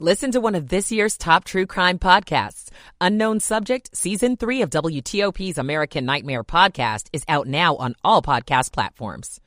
Listen 0.00 0.32
to 0.32 0.40
one 0.40 0.56
of 0.56 0.68
this 0.68 0.90
year's 0.90 1.16
top 1.16 1.44
true 1.44 1.66
crime 1.66 2.00
podcasts. 2.00 2.70
Unknown 3.00 3.38
Subject, 3.38 3.96
Season 3.96 4.36
3 4.36 4.62
of 4.62 4.70
WTOP's 4.70 5.56
American 5.56 6.04
Nightmare 6.04 6.42
podcast 6.42 7.06
is 7.12 7.22
out 7.28 7.46
now 7.46 7.76
on 7.76 7.94
all 8.02 8.20
podcast 8.20 8.72
platforms. 8.72 9.40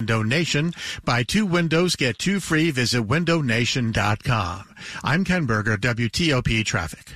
Window 0.00 0.24
Nation. 0.24 0.72
Buy 1.04 1.22
two 1.22 1.46
windows, 1.46 1.94
get 1.94 2.18
two 2.18 2.40
free. 2.40 2.70
Visit 2.72 3.06
windownation.com. 3.06 4.74
I'm 5.04 5.24
Ken 5.24 5.46
Berger, 5.46 5.76
WTOP 5.76 6.64
Traffic. 6.64 7.14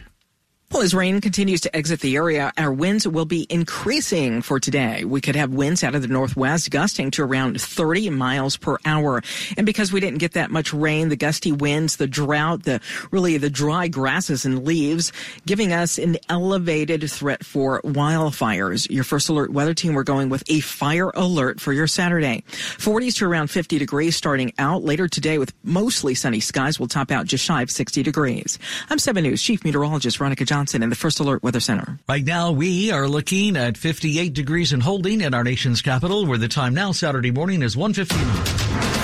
Well, 0.72 0.82
as 0.82 0.94
rain 0.94 1.20
continues 1.20 1.62
to 1.62 1.76
exit 1.76 1.98
the 1.98 2.14
area, 2.14 2.52
our 2.56 2.72
winds 2.72 3.06
will 3.06 3.24
be 3.24 3.44
increasing 3.50 4.40
for 4.40 4.60
today. 4.60 5.04
We 5.04 5.20
could 5.20 5.34
have 5.34 5.52
winds 5.52 5.82
out 5.82 5.96
of 5.96 6.02
the 6.02 6.06
northwest 6.06 6.70
gusting 6.70 7.10
to 7.12 7.24
around 7.24 7.60
30 7.60 8.10
miles 8.10 8.56
per 8.56 8.78
hour. 8.84 9.20
And 9.56 9.66
because 9.66 9.92
we 9.92 9.98
didn't 9.98 10.20
get 10.20 10.34
that 10.34 10.52
much 10.52 10.72
rain, 10.72 11.08
the 11.08 11.16
gusty 11.16 11.50
winds, 11.50 11.96
the 11.96 12.06
drought, 12.06 12.62
the 12.62 12.80
really 13.10 13.36
the 13.36 13.50
dry 13.50 13.88
grasses 13.88 14.44
and 14.44 14.64
leaves, 14.64 15.12
giving 15.44 15.72
us 15.72 15.98
an 15.98 16.18
elevated 16.28 17.10
threat 17.10 17.44
for 17.44 17.82
wildfires. 17.82 18.88
Your 18.88 19.02
first 19.02 19.28
alert 19.28 19.52
weather 19.52 19.74
team, 19.74 19.94
we're 19.94 20.04
going 20.04 20.28
with 20.28 20.44
a 20.48 20.60
fire 20.60 21.10
alert 21.16 21.60
for 21.60 21.72
your 21.72 21.88
Saturday. 21.88 22.44
40s 22.48 23.16
to 23.16 23.26
around 23.26 23.48
50 23.50 23.76
degrees 23.76 24.14
starting 24.14 24.52
out 24.56 24.84
later 24.84 25.08
today 25.08 25.38
with 25.38 25.52
mostly 25.64 26.14
sunny 26.14 26.38
skies. 26.38 26.78
will 26.78 26.86
top 26.86 27.10
out 27.10 27.26
just 27.26 27.42
shy 27.42 27.60
of 27.60 27.72
60 27.72 28.04
degrees. 28.04 28.56
I'm 28.88 29.00
7 29.00 29.20
News 29.24 29.42
Chief 29.42 29.64
Meteorologist 29.64 30.18
Veronica 30.18 30.44
Johnson. 30.44 30.59
Johnson 30.60 30.82
in 30.82 30.90
the 30.90 30.96
First 30.96 31.20
Alert 31.20 31.42
Weather 31.42 31.58
Center. 31.58 31.98
Right 32.06 32.22
now, 32.22 32.52
we 32.52 32.92
are 32.92 33.08
looking 33.08 33.56
at 33.56 33.78
58 33.78 34.34
degrees 34.34 34.74
and 34.74 34.82
holding 34.82 35.22
in 35.22 35.32
our 35.32 35.42
nation's 35.42 35.80
capital, 35.80 36.26
where 36.26 36.36
the 36.36 36.48
time 36.48 36.74
now 36.74 36.92
Saturday 36.92 37.30
morning 37.30 37.62
is 37.62 37.76
1:15. 37.76 38.18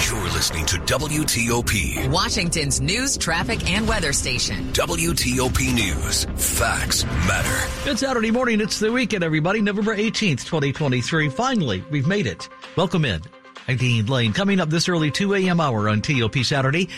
You're 0.06 0.30
listening 0.34 0.66
to 0.66 0.76
WTOP, 0.80 2.08
Washington's 2.10 2.82
news, 2.82 3.16
traffic, 3.16 3.70
and 3.70 3.88
weather 3.88 4.12
station. 4.12 4.70
WTOP 4.74 5.72
News. 5.72 6.26
Facts 6.36 7.04
matter. 7.26 7.74
Good 7.86 7.98
Saturday 7.98 8.30
morning. 8.30 8.60
It's 8.60 8.78
the 8.78 8.92
weekend, 8.92 9.24
everybody. 9.24 9.62
November 9.62 9.96
18th, 9.96 10.44
2023. 10.44 11.30
Finally, 11.30 11.82
we've 11.90 12.06
made 12.06 12.26
it. 12.26 12.50
Welcome 12.76 13.06
in. 13.06 13.22
I'm 13.66 13.78
Dean 13.78 14.04
Lane. 14.04 14.34
Coming 14.34 14.60
up 14.60 14.68
this 14.68 14.90
early 14.90 15.10
2 15.10 15.32
a.m. 15.36 15.58
hour 15.58 15.88
on 15.88 16.02
TOP 16.02 16.36
Saturday. 16.44 16.90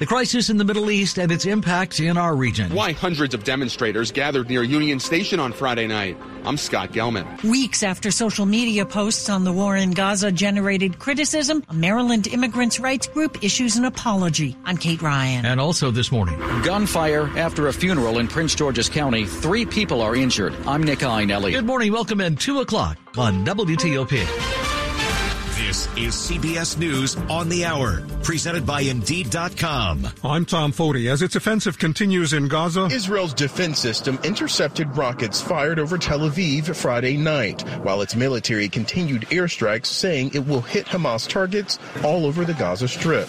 The 0.00 0.06
crisis 0.06 0.50
in 0.50 0.56
the 0.56 0.64
Middle 0.64 0.90
East 0.90 1.18
and 1.18 1.30
its 1.30 1.44
impact 1.46 2.00
in 2.00 2.16
our 2.16 2.34
region. 2.34 2.74
Why 2.74 2.90
hundreds 2.90 3.32
of 3.32 3.44
demonstrators 3.44 4.10
gathered 4.10 4.48
near 4.48 4.64
Union 4.64 4.98
Station 4.98 5.38
on 5.38 5.52
Friday 5.52 5.86
night. 5.86 6.16
I'm 6.44 6.56
Scott 6.56 6.90
Gelman. 6.90 7.42
Weeks 7.44 7.84
after 7.84 8.10
social 8.10 8.44
media 8.44 8.84
posts 8.84 9.30
on 9.30 9.44
the 9.44 9.52
war 9.52 9.76
in 9.76 9.92
Gaza 9.92 10.32
generated 10.32 10.98
criticism, 10.98 11.62
a 11.68 11.74
Maryland 11.74 12.26
immigrants' 12.26 12.80
rights 12.80 13.06
group 13.06 13.44
issues 13.44 13.76
an 13.76 13.84
apology. 13.84 14.56
I'm 14.64 14.76
Kate 14.76 15.00
Ryan. 15.00 15.46
And 15.46 15.60
also 15.60 15.92
this 15.92 16.10
morning. 16.10 16.40
Gunfire 16.64 17.30
after 17.38 17.68
a 17.68 17.72
funeral 17.72 18.18
in 18.18 18.26
Prince 18.26 18.56
George's 18.56 18.88
County. 18.88 19.26
Three 19.26 19.64
people 19.64 20.02
are 20.02 20.16
injured. 20.16 20.56
I'm 20.66 20.82
Nick 20.82 20.98
Iannelli. 21.00 21.52
Good 21.52 21.66
morning. 21.66 21.92
Welcome 21.92 22.20
in 22.20 22.34
2 22.34 22.60
o'clock 22.60 22.98
on 23.16 23.44
WTOP. 23.46 24.73
This 25.74 25.88
is 25.96 26.14
CBS 26.14 26.78
News 26.78 27.16
on 27.28 27.48
the 27.48 27.64
Hour, 27.64 28.04
presented 28.22 28.64
by 28.64 28.82
Indeed.com. 28.82 30.06
I'm 30.22 30.44
Tom 30.44 30.70
Foti. 30.70 31.10
As 31.10 31.20
its 31.20 31.34
offensive 31.34 31.80
continues 31.80 32.32
in 32.32 32.46
Gaza, 32.46 32.84
Israel's 32.92 33.34
defense 33.34 33.80
system 33.80 34.16
intercepted 34.22 34.96
rockets 34.96 35.40
fired 35.40 35.80
over 35.80 35.98
Tel 35.98 36.20
Aviv 36.20 36.76
Friday 36.76 37.16
night, 37.16 37.62
while 37.82 38.02
its 38.02 38.14
military 38.14 38.68
continued 38.68 39.22
airstrikes, 39.30 39.86
saying 39.86 40.30
it 40.32 40.46
will 40.46 40.60
hit 40.60 40.86
Hamas 40.86 41.28
targets 41.28 41.80
all 42.04 42.24
over 42.24 42.44
the 42.44 42.54
Gaza 42.54 42.86
Strip. 42.86 43.28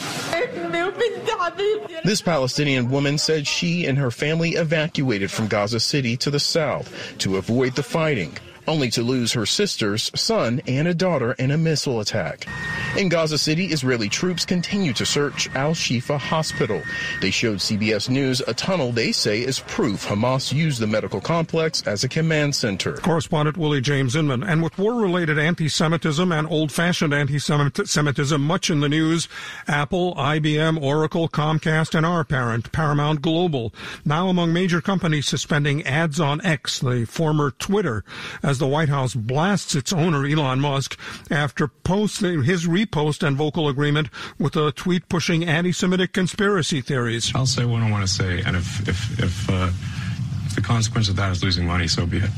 This 2.04 2.22
Palestinian 2.22 2.92
woman 2.92 3.18
said 3.18 3.48
she 3.48 3.88
and 3.88 3.98
her 3.98 4.12
family 4.12 4.52
evacuated 4.52 5.32
from 5.32 5.48
Gaza 5.48 5.80
City 5.80 6.16
to 6.18 6.30
the 6.30 6.40
south 6.40 6.94
to 7.18 7.38
avoid 7.38 7.74
the 7.74 7.82
fighting 7.82 8.38
only 8.68 8.90
to 8.92 9.02
lose 9.02 9.34
her 9.34 9.46
sisters, 9.46 10.12
son, 10.16 10.62
and 10.68 10.88
a 10.88 10.94
daughter 10.94 11.34
in 11.34 11.52
a 11.52 11.58
missile 11.58 12.00
attack. 12.00 12.48
In 12.98 13.10
Gaza 13.10 13.38
City, 13.38 13.66
Israeli 13.66 14.08
troops 14.08 14.46
continue 14.46 14.94
to 14.94 15.06
search 15.06 15.54
Al 15.54 15.74
Shifa 15.74 16.18
Hospital. 16.18 16.82
They 17.20 17.30
showed 17.30 17.58
CBS 17.58 18.10
News 18.10 18.42
a 18.48 18.54
tunnel 18.54 18.94
they 18.94 19.12
say 19.12 19.42
is 19.42 19.60
proof 19.60 20.06
Hamas 20.06 20.54
used 20.54 20.80
the 20.80 20.88
medical 20.88 21.20
complex 21.20 21.86
as 21.86 22.06
a 22.06 22.10
command 22.10 22.56
center. 22.56 22.94
Correspondent 22.94 23.58
Willie 23.58 23.82
James 23.82 24.16
Inman. 24.16 24.44
And 24.44 24.64
with 24.64 24.78
war 24.78 24.94
related 24.94 25.38
anti 25.38 25.68
Semitism 25.68 26.32
and 26.32 26.48
old 26.48 26.72
fashioned 26.72 27.14
anti 27.14 27.38
Semitism 27.38 28.42
much 28.42 28.70
in 28.70 28.80
the 28.80 28.88
news, 28.88 29.28
Apple, 29.68 30.16
IBM, 30.16 30.82
Oracle, 30.82 31.28
Comcast, 31.28 31.96
and 31.96 32.06
our 32.06 32.24
parent, 32.24 32.72
Paramount 32.72 33.22
Global, 33.22 33.74
now 34.06 34.30
among 34.30 34.54
major 34.54 34.80
companies 34.80 35.28
suspending 35.28 35.84
ads 35.84 36.22
on 36.22 36.40
X, 36.46 36.80
the 36.80 37.04
former 37.04 37.52
Twitter, 37.52 38.06
as 38.42 38.58
the 38.58 38.68
White 38.68 38.88
House 38.90 39.16
blasts 39.16 39.76
its 39.76 39.92
owner, 39.92 40.26
Elon 40.26 40.62
Musk, 40.62 40.98
after 41.30 41.68
posting 41.68 42.44
his 42.44 42.66
repost 42.86 43.26
and 43.26 43.38
vocal 43.38 43.68
agreement 43.68 44.10
with 44.40 44.56
a 44.56 44.72
tweet 44.72 45.08
pushing 45.10 45.44
anti-Semitic 45.44 46.14
conspiracy 46.14 46.82
theories. 46.82 47.32
I'll 47.36 47.46
say 47.46 47.66
what 47.66 47.82
I 47.82 47.92
want 47.92 48.08
to 48.08 48.14
say, 48.14 48.42
and 48.42 48.56
if 48.56 48.88
if 48.88 49.20
if. 49.20 49.50
Uh 49.50 49.72
the 50.56 50.62
consequence 50.62 51.10
of 51.10 51.18
that 51.18 51.34
is 51.34 51.44
losing 51.44 51.68
money, 51.68 51.86
so 51.86 52.06
be 52.06 52.18
it. 52.18 52.30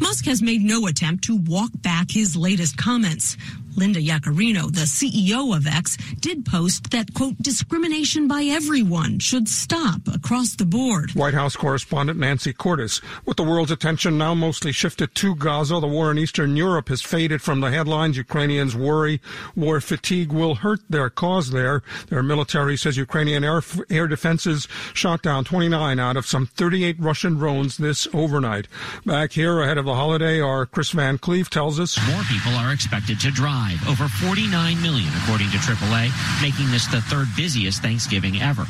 Musk 0.00 0.26
has 0.26 0.40
made 0.40 0.62
no 0.62 0.86
attempt 0.86 1.24
to 1.24 1.36
walk 1.36 1.70
back 1.82 2.08
his 2.08 2.36
latest 2.36 2.76
comments. 2.76 3.36
Linda 3.76 4.00
Yaccarino, 4.00 4.72
the 4.72 4.82
CEO 4.82 5.56
of 5.56 5.66
X, 5.66 5.96
did 6.20 6.46
post 6.46 6.90
that, 6.90 7.12
quote, 7.14 7.36
discrimination 7.38 8.28
by 8.28 8.44
everyone 8.44 9.18
should 9.18 9.48
stop 9.48 10.00
across 10.12 10.54
the 10.54 10.64
board. 10.64 11.10
White 11.12 11.34
House 11.34 11.56
correspondent 11.56 12.18
Nancy 12.18 12.52
Cordes. 12.52 13.00
With 13.24 13.36
the 13.36 13.42
world's 13.42 13.72
attention 13.72 14.16
now 14.18 14.34
mostly 14.34 14.70
shifted 14.70 15.14
to 15.16 15.34
Gaza, 15.34 15.80
the 15.80 15.88
war 15.88 16.10
in 16.10 16.18
Eastern 16.18 16.56
Europe 16.56 16.88
has 16.88 17.02
faded 17.02 17.42
from 17.42 17.60
the 17.60 17.70
headlines. 17.70 18.16
Ukrainians 18.16 18.76
worry 18.76 19.20
war 19.56 19.80
fatigue 19.80 20.32
will 20.32 20.56
hurt 20.56 20.80
their 20.88 21.10
cause 21.10 21.50
there. 21.50 21.82
Their 22.08 22.22
military 22.22 22.76
says 22.76 22.96
Ukrainian 22.96 23.42
air, 23.42 23.60
air 23.90 24.06
defenses 24.06 24.68
shot 24.92 25.22
down 25.22 25.44
29 25.44 25.98
out 25.98 26.16
of 26.16 26.26
some 26.26 26.46
38 26.46 26.96
Russian 27.00 27.34
drones 27.34 27.76
this 27.76 28.06
overnight. 28.14 28.68
Back 29.04 29.32
here 29.32 29.60
ahead 29.60 29.78
of 29.78 29.84
the 29.84 29.94
holiday, 29.94 30.40
our 30.40 30.64
Kris 30.64 30.90
Van 30.90 31.18
Cleave 31.18 31.50
tells 31.50 31.80
us 31.80 31.98
more 32.08 32.22
people 32.24 32.52
are 32.52 32.72
expected 32.72 33.18
to 33.20 33.30
drive 33.30 33.63
over 33.88 34.08
49 34.08 34.80
million 34.82 35.08
according 35.22 35.50
to 35.50 35.58
AAA, 35.58 36.10
making 36.42 36.70
this 36.70 36.86
the 36.86 37.00
third 37.02 37.28
busiest 37.36 37.82
Thanksgiving 37.82 38.40
ever. 38.40 38.64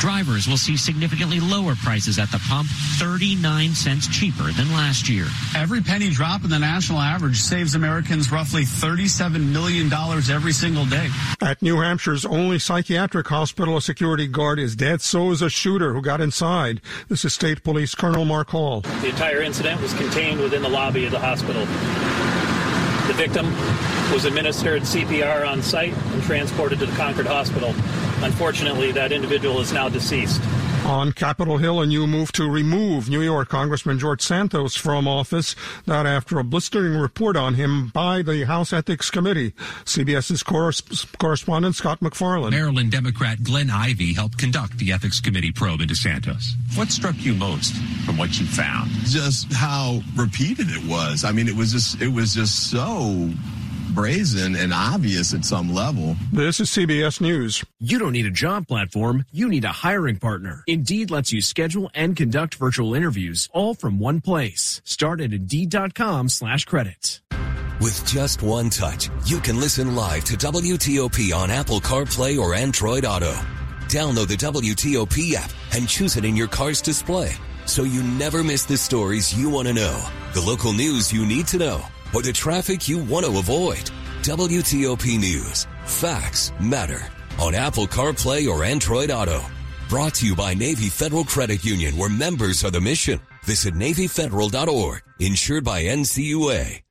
Drivers 0.00 0.48
will 0.48 0.56
see 0.56 0.76
significantly 0.76 1.40
lower 1.40 1.74
prices 1.76 2.18
at 2.18 2.30
the 2.30 2.40
pump, 2.48 2.68
39 2.98 3.70
cents 3.74 4.08
cheaper 4.08 4.50
than 4.52 4.70
last 4.72 5.08
year. 5.08 5.26
Every 5.56 5.80
penny 5.80 6.10
drop 6.10 6.44
in 6.44 6.50
the 6.50 6.58
national 6.58 6.98
average 6.98 7.40
saves 7.40 7.74
Americans 7.74 8.32
roughly 8.32 8.62
$37 8.62 9.52
million 9.52 9.92
every 10.30 10.52
single 10.52 10.86
day. 10.86 11.08
At 11.40 11.62
New 11.62 11.76
Hampshire's 11.76 12.24
only 12.24 12.58
psychiatric 12.58 13.28
hospital, 13.28 13.76
a 13.76 13.82
security 13.82 14.26
guard 14.26 14.58
is 14.58 14.76
dead. 14.76 15.00
So 15.00 15.30
is 15.30 15.42
a 15.42 15.50
shooter 15.50 15.92
who 15.92 16.02
got 16.02 16.20
inside. 16.20 16.80
This 17.08 17.24
is 17.24 17.32
State 17.32 17.62
Police 17.62 17.94
Colonel 17.94 18.24
Mark 18.24 18.50
Hall. 18.50 18.80
The 18.80 19.08
entire 19.08 19.42
incident 19.42 19.80
was 19.80 19.92
contained 19.94 20.40
within 20.40 20.62
the 20.62 20.68
lobby 20.68 21.04
of 21.04 21.12
the 21.12 21.18
hospital. 21.18 21.66
The 23.12 23.18
victim 23.18 23.46
was 24.10 24.24
administered 24.24 24.84
CPR 24.84 25.46
on 25.46 25.60
site 25.60 25.92
and 25.92 26.22
transported 26.22 26.78
to 26.78 26.86
the 26.86 26.96
Concord 26.96 27.26
Hospital. 27.26 27.74
Unfortunately, 28.24 28.90
that 28.92 29.12
individual 29.12 29.60
is 29.60 29.70
now 29.70 29.90
deceased. 29.90 30.40
On 30.84 31.12
Capitol 31.12 31.58
Hill, 31.58 31.80
a 31.80 31.86
new 31.86 32.06
move 32.06 32.32
to 32.32 32.50
remove 32.50 33.08
New 33.08 33.22
York 33.22 33.48
Congressman 33.48 33.98
George 33.98 34.20
Santos 34.20 34.74
from 34.74 35.06
office, 35.06 35.54
that 35.86 36.06
after 36.06 36.38
a 36.38 36.44
blistering 36.44 36.96
report 36.96 37.36
on 37.36 37.54
him 37.54 37.88
by 37.88 38.20
the 38.20 38.44
House 38.44 38.72
Ethics 38.72 39.10
Committee. 39.10 39.52
CBS's 39.84 40.42
correspondent 40.42 41.76
Scott 41.76 42.02
MacFarlane. 42.02 42.50
Maryland 42.50 42.90
Democrat 42.90 43.42
Glenn 43.42 43.70
Ivey 43.70 44.12
helped 44.12 44.38
conduct 44.38 44.78
the 44.78 44.92
Ethics 44.92 45.20
Committee 45.20 45.52
probe 45.52 45.80
into 45.80 45.94
Santos. 45.94 46.54
What 46.74 46.90
struck 46.90 47.16
you 47.18 47.34
most 47.34 47.74
from 48.04 48.18
what 48.18 48.38
you 48.38 48.46
found? 48.46 48.90
Just 49.04 49.52
how 49.52 50.00
repeated 50.16 50.66
it 50.68 50.84
was. 50.90 51.24
I 51.24 51.32
mean, 51.32 51.48
it 51.48 51.56
was 51.56 51.72
just, 51.72 52.02
it 52.02 52.12
was 52.12 52.34
just 52.34 52.70
so 52.70 53.30
brazen 53.94 54.56
and 54.56 54.72
obvious 54.72 55.34
at 55.34 55.44
some 55.44 55.74
level. 55.74 56.16
This 56.32 56.60
is 56.60 56.70
CBS 56.70 57.20
News. 57.20 57.62
You 57.78 57.98
don't 57.98 58.12
need 58.12 58.26
a 58.26 58.30
job 58.30 58.66
platform, 58.66 59.26
you 59.30 59.48
need 59.48 59.64
a 59.64 59.68
hiring 59.68 60.16
partner. 60.16 60.64
Indeed 60.66 61.10
lets 61.10 61.32
you 61.32 61.42
schedule 61.42 61.90
and 61.94 62.16
conduct 62.16 62.54
virtual 62.54 62.94
interviews 62.94 63.50
all 63.52 63.74
from 63.74 63.98
one 63.98 64.20
place. 64.22 64.80
Start 64.84 65.20
at 65.20 65.32
Indeed.com 65.32 66.30
slash 66.30 66.64
credits. 66.64 67.20
With 67.80 68.06
just 68.06 68.42
one 68.42 68.70
touch, 68.70 69.10
you 69.26 69.40
can 69.40 69.60
listen 69.60 69.94
live 69.94 70.24
to 70.24 70.36
WTOP 70.36 71.34
on 71.34 71.50
Apple 71.50 71.80
CarPlay 71.80 72.38
or 72.38 72.54
Android 72.54 73.04
Auto. 73.04 73.34
Download 73.88 74.28
the 74.28 74.36
WTOP 74.36 75.34
app 75.34 75.50
and 75.72 75.88
choose 75.88 76.16
it 76.16 76.24
in 76.24 76.36
your 76.36 76.48
car's 76.48 76.80
display 76.80 77.32
so 77.66 77.82
you 77.82 78.02
never 78.02 78.42
miss 78.42 78.64
the 78.64 78.76
stories 78.76 79.36
you 79.36 79.48
want 79.50 79.68
to 79.68 79.74
know, 79.74 80.04
the 80.34 80.40
local 80.40 80.72
news 80.72 81.12
you 81.12 81.26
need 81.26 81.46
to 81.48 81.58
know 81.58 81.84
or 82.14 82.22
the 82.22 82.32
traffic 82.32 82.88
you 82.88 82.98
want 83.04 83.26
to 83.26 83.38
avoid. 83.38 83.90
WTOP 84.22 85.18
News. 85.18 85.66
Facts 85.84 86.52
matter 86.60 87.08
on 87.38 87.54
Apple 87.54 87.86
CarPlay 87.86 88.48
or 88.48 88.64
Android 88.64 89.10
Auto. 89.10 89.42
Brought 89.88 90.14
to 90.16 90.26
you 90.26 90.36
by 90.36 90.54
Navy 90.54 90.88
Federal 90.88 91.24
Credit 91.24 91.64
Union, 91.64 91.96
where 91.96 92.08
members 92.08 92.64
are 92.64 92.70
the 92.70 92.80
mission. 92.80 93.20
Visit 93.42 93.74
NavyFederal.org, 93.74 95.02
insured 95.18 95.64
by 95.64 95.82
NCUA. 95.82 96.82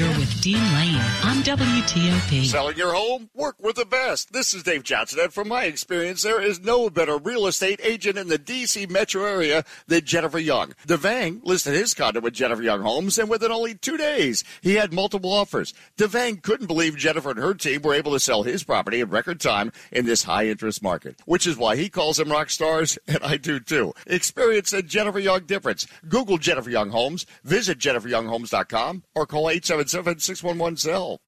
You're 0.00 0.08
with 0.16 0.40
Dean 0.40 0.54
Lane 0.72 0.96
on 1.24 1.42
WTOP. 1.42 2.46
Selling 2.46 2.78
your 2.78 2.94
home? 2.94 3.28
Work 3.34 3.56
with 3.60 3.76
the 3.76 3.84
best. 3.84 4.32
This 4.32 4.54
is 4.54 4.62
Dave 4.62 4.82
Johnson, 4.82 5.18
and 5.20 5.30
from 5.30 5.48
my 5.48 5.64
experience, 5.64 6.22
there 6.22 6.40
is 6.40 6.58
no 6.58 6.88
better 6.88 7.18
real 7.18 7.46
estate 7.46 7.82
agent 7.84 8.16
in 8.16 8.28
the 8.28 8.38
D.C. 8.38 8.86
metro 8.86 9.26
area 9.26 9.62
than 9.88 10.06
Jennifer 10.06 10.38
Young. 10.38 10.72
DeVang 10.88 11.44
listed 11.44 11.74
his 11.74 11.92
condo 11.92 12.20
with 12.20 12.32
Jennifer 12.32 12.62
Young 12.62 12.80
Homes, 12.80 13.18
and 13.18 13.28
within 13.28 13.52
only 13.52 13.74
two 13.74 13.98
days, 13.98 14.42
he 14.62 14.76
had 14.76 14.94
multiple 14.94 15.30
offers. 15.30 15.74
DeVang 15.98 16.40
couldn't 16.40 16.68
believe 16.68 16.96
Jennifer 16.96 17.32
and 17.32 17.38
her 17.38 17.52
team 17.52 17.82
were 17.82 17.92
able 17.92 18.12
to 18.12 18.20
sell 18.20 18.42
his 18.42 18.64
property 18.64 19.00
in 19.00 19.10
record 19.10 19.38
time 19.38 19.70
in 19.92 20.06
this 20.06 20.22
high 20.22 20.46
interest 20.46 20.82
market, 20.82 21.20
which 21.26 21.46
is 21.46 21.58
why 21.58 21.76
he 21.76 21.90
calls 21.90 22.16
them 22.16 22.30
rock 22.30 22.48
stars, 22.48 22.98
and 23.06 23.18
I 23.22 23.36
do 23.36 23.60
too. 23.60 23.92
Experience 24.06 24.70
the 24.70 24.82
Jennifer 24.82 25.18
Young 25.18 25.44
difference. 25.44 25.86
Google 26.08 26.38
Jennifer 26.38 26.70
Young 26.70 26.88
Homes, 26.88 27.26
visit 27.44 27.78
jenniferyounghomes.com, 27.78 29.02
or 29.14 29.26
call 29.26 29.50
877 29.50 29.89
611 29.90 30.76
SELL. 30.76 31.18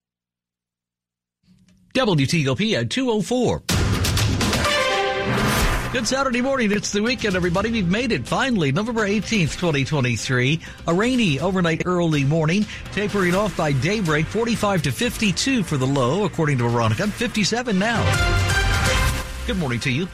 WTOP 1.94 2.72
at 2.74 2.90
204. 2.90 3.62
Good 5.92 6.08
Saturday 6.08 6.40
morning. 6.40 6.72
It's 6.72 6.90
the 6.90 7.02
weekend, 7.02 7.36
everybody. 7.36 7.70
We've 7.70 7.86
made 7.86 8.12
it 8.12 8.26
finally. 8.26 8.72
November 8.72 9.06
18th, 9.06 9.58
2023. 9.58 10.58
A 10.86 10.94
rainy 10.94 11.38
overnight 11.38 11.82
early 11.84 12.24
morning, 12.24 12.64
tapering 12.92 13.34
off 13.34 13.54
by 13.58 13.72
daybreak, 13.72 14.24
45 14.24 14.84
to 14.84 14.90
52 14.90 15.62
for 15.62 15.76
the 15.76 15.86
low, 15.86 16.24
according 16.24 16.56
to 16.58 16.68
Veronica. 16.68 17.06
57 17.06 17.78
now. 17.78 18.02
Good 19.46 19.58
morning 19.58 19.80
to 19.80 19.90
you. 19.90 20.08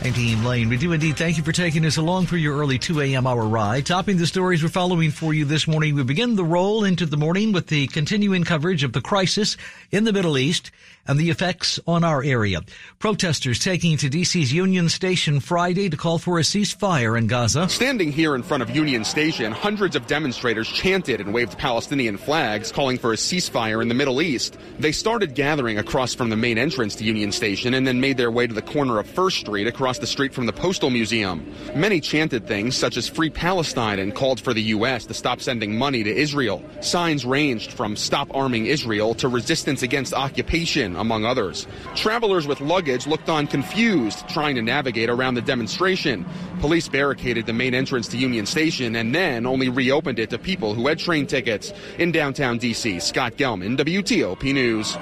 I'm 0.00 0.12
Dean 0.12 0.44
Lane. 0.44 0.68
We 0.68 0.76
do 0.76 0.92
indeed 0.92 1.16
thank 1.16 1.38
you 1.38 1.42
for 1.42 1.50
taking 1.50 1.84
us 1.84 1.96
along 1.96 2.26
for 2.26 2.36
your 2.36 2.56
early 2.56 2.78
2 2.78 3.00
a.m. 3.00 3.26
hour 3.26 3.44
ride. 3.44 3.84
Topping 3.84 4.16
the 4.16 4.28
stories 4.28 4.62
we're 4.62 4.68
following 4.68 5.10
for 5.10 5.34
you 5.34 5.44
this 5.44 5.66
morning, 5.66 5.96
we 5.96 6.04
begin 6.04 6.36
the 6.36 6.44
roll 6.44 6.84
into 6.84 7.04
the 7.04 7.16
morning 7.16 7.50
with 7.50 7.66
the 7.66 7.88
continuing 7.88 8.44
coverage 8.44 8.84
of 8.84 8.92
the 8.92 9.00
crisis 9.00 9.56
in 9.90 10.04
the 10.04 10.12
Middle 10.12 10.38
East 10.38 10.70
and 11.08 11.18
the 11.18 11.30
effects 11.30 11.80
on 11.86 12.04
our 12.04 12.22
area. 12.22 12.60
Protesters 12.98 13.58
taking 13.58 13.96
to 13.96 14.10
DC's 14.10 14.52
Union 14.52 14.88
Station 14.88 15.40
Friday 15.40 15.88
to 15.88 15.96
call 15.96 16.18
for 16.18 16.38
a 16.38 16.42
ceasefire 16.42 17.18
in 17.18 17.26
Gaza. 17.26 17.68
Standing 17.68 18.12
here 18.12 18.34
in 18.34 18.42
front 18.42 18.62
of 18.62 18.70
Union 18.70 19.04
Station, 19.04 19.50
hundreds 19.50 19.96
of 19.96 20.06
demonstrators 20.06 20.68
chanted 20.68 21.20
and 21.20 21.32
waved 21.32 21.56
Palestinian 21.56 22.18
flags 22.18 22.70
calling 22.70 22.98
for 22.98 23.12
a 23.12 23.16
ceasefire 23.16 23.80
in 23.80 23.88
the 23.88 23.94
Middle 23.94 24.20
East. 24.20 24.58
They 24.78 24.92
started 24.92 25.34
gathering 25.34 25.78
across 25.78 26.14
from 26.14 26.28
the 26.28 26.36
main 26.36 26.58
entrance 26.58 26.94
to 26.96 27.04
Union 27.04 27.32
Station 27.32 27.72
and 27.72 27.86
then 27.86 28.00
made 28.00 28.18
their 28.18 28.30
way 28.30 28.46
to 28.46 28.54
the 28.54 28.62
corner 28.62 28.98
of 28.98 29.08
First 29.08 29.38
Street 29.38 29.66
across 29.66 29.98
the 29.98 30.06
street 30.06 30.34
from 30.34 30.46
the 30.46 30.52
Postal 30.52 30.90
Museum. 30.90 31.50
Many 31.74 32.00
chanted 32.00 32.46
things 32.46 32.76
such 32.76 32.98
as 32.98 33.08
Free 33.08 33.30
Palestine 33.30 33.98
and 33.98 34.14
called 34.14 34.40
for 34.40 34.52
the 34.52 34.62
U.S. 34.62 35.06
to 35.06 35.14
stop 35.14 35.40
sending 35.40 35.78
money 35.78 36.04
to 36.04 36.14
Israel. 36.14 36.62
Signs 36.80 37.24
ranged 37.24 37.72
from 37.72 37.96
Stop 37.96 38.28
Arming 38.34 38.66
Israel 38.66 39.14
to 39.14 39.28
Resistance 39.28 39.82
Against 39.82 40.12
Occupation 40.12 40.97
among 40.98 41.24
others. 41.24 41.66
Travelers 41.94 42.46
with 42.46 42.60
luggage 42.60 43.06
looked 43.06 43.28
on 43.28 43.46
confused, 43.46 44.28
trying 44.28 44.56
to 44.56 44.62
navigate 44.62 45.08
around 45.08 45.34
the 45.34 45.42
demonstration. 45.42 46.26
Police 46.60 46.88
barricaded 46.88 47.46
the 47.46 47.52
main 47.52 47.74
entrance 47.74 48.08
to 48.08 48.18
Union 48.18 48.46
Station 48.46 48.96
and 48.96 49.14
then 49.14 49.46
only 49.46 49.68
reopened 49.68 50.18
it 50.18 50.30
to 50.30 50.38
people 50.38 50.74
who 50.74 50.86
had 50.86 50.98
train 50.98 51.26
tickets. 51.26 51.72
In 51.98 52.12
downtown 52.12 52.58
D.C., 52.58 53.00
Scott 53.00 53.34
Gelman, 53.34 53.76
WTOP 53.76 54.52
News. 54.52 54.96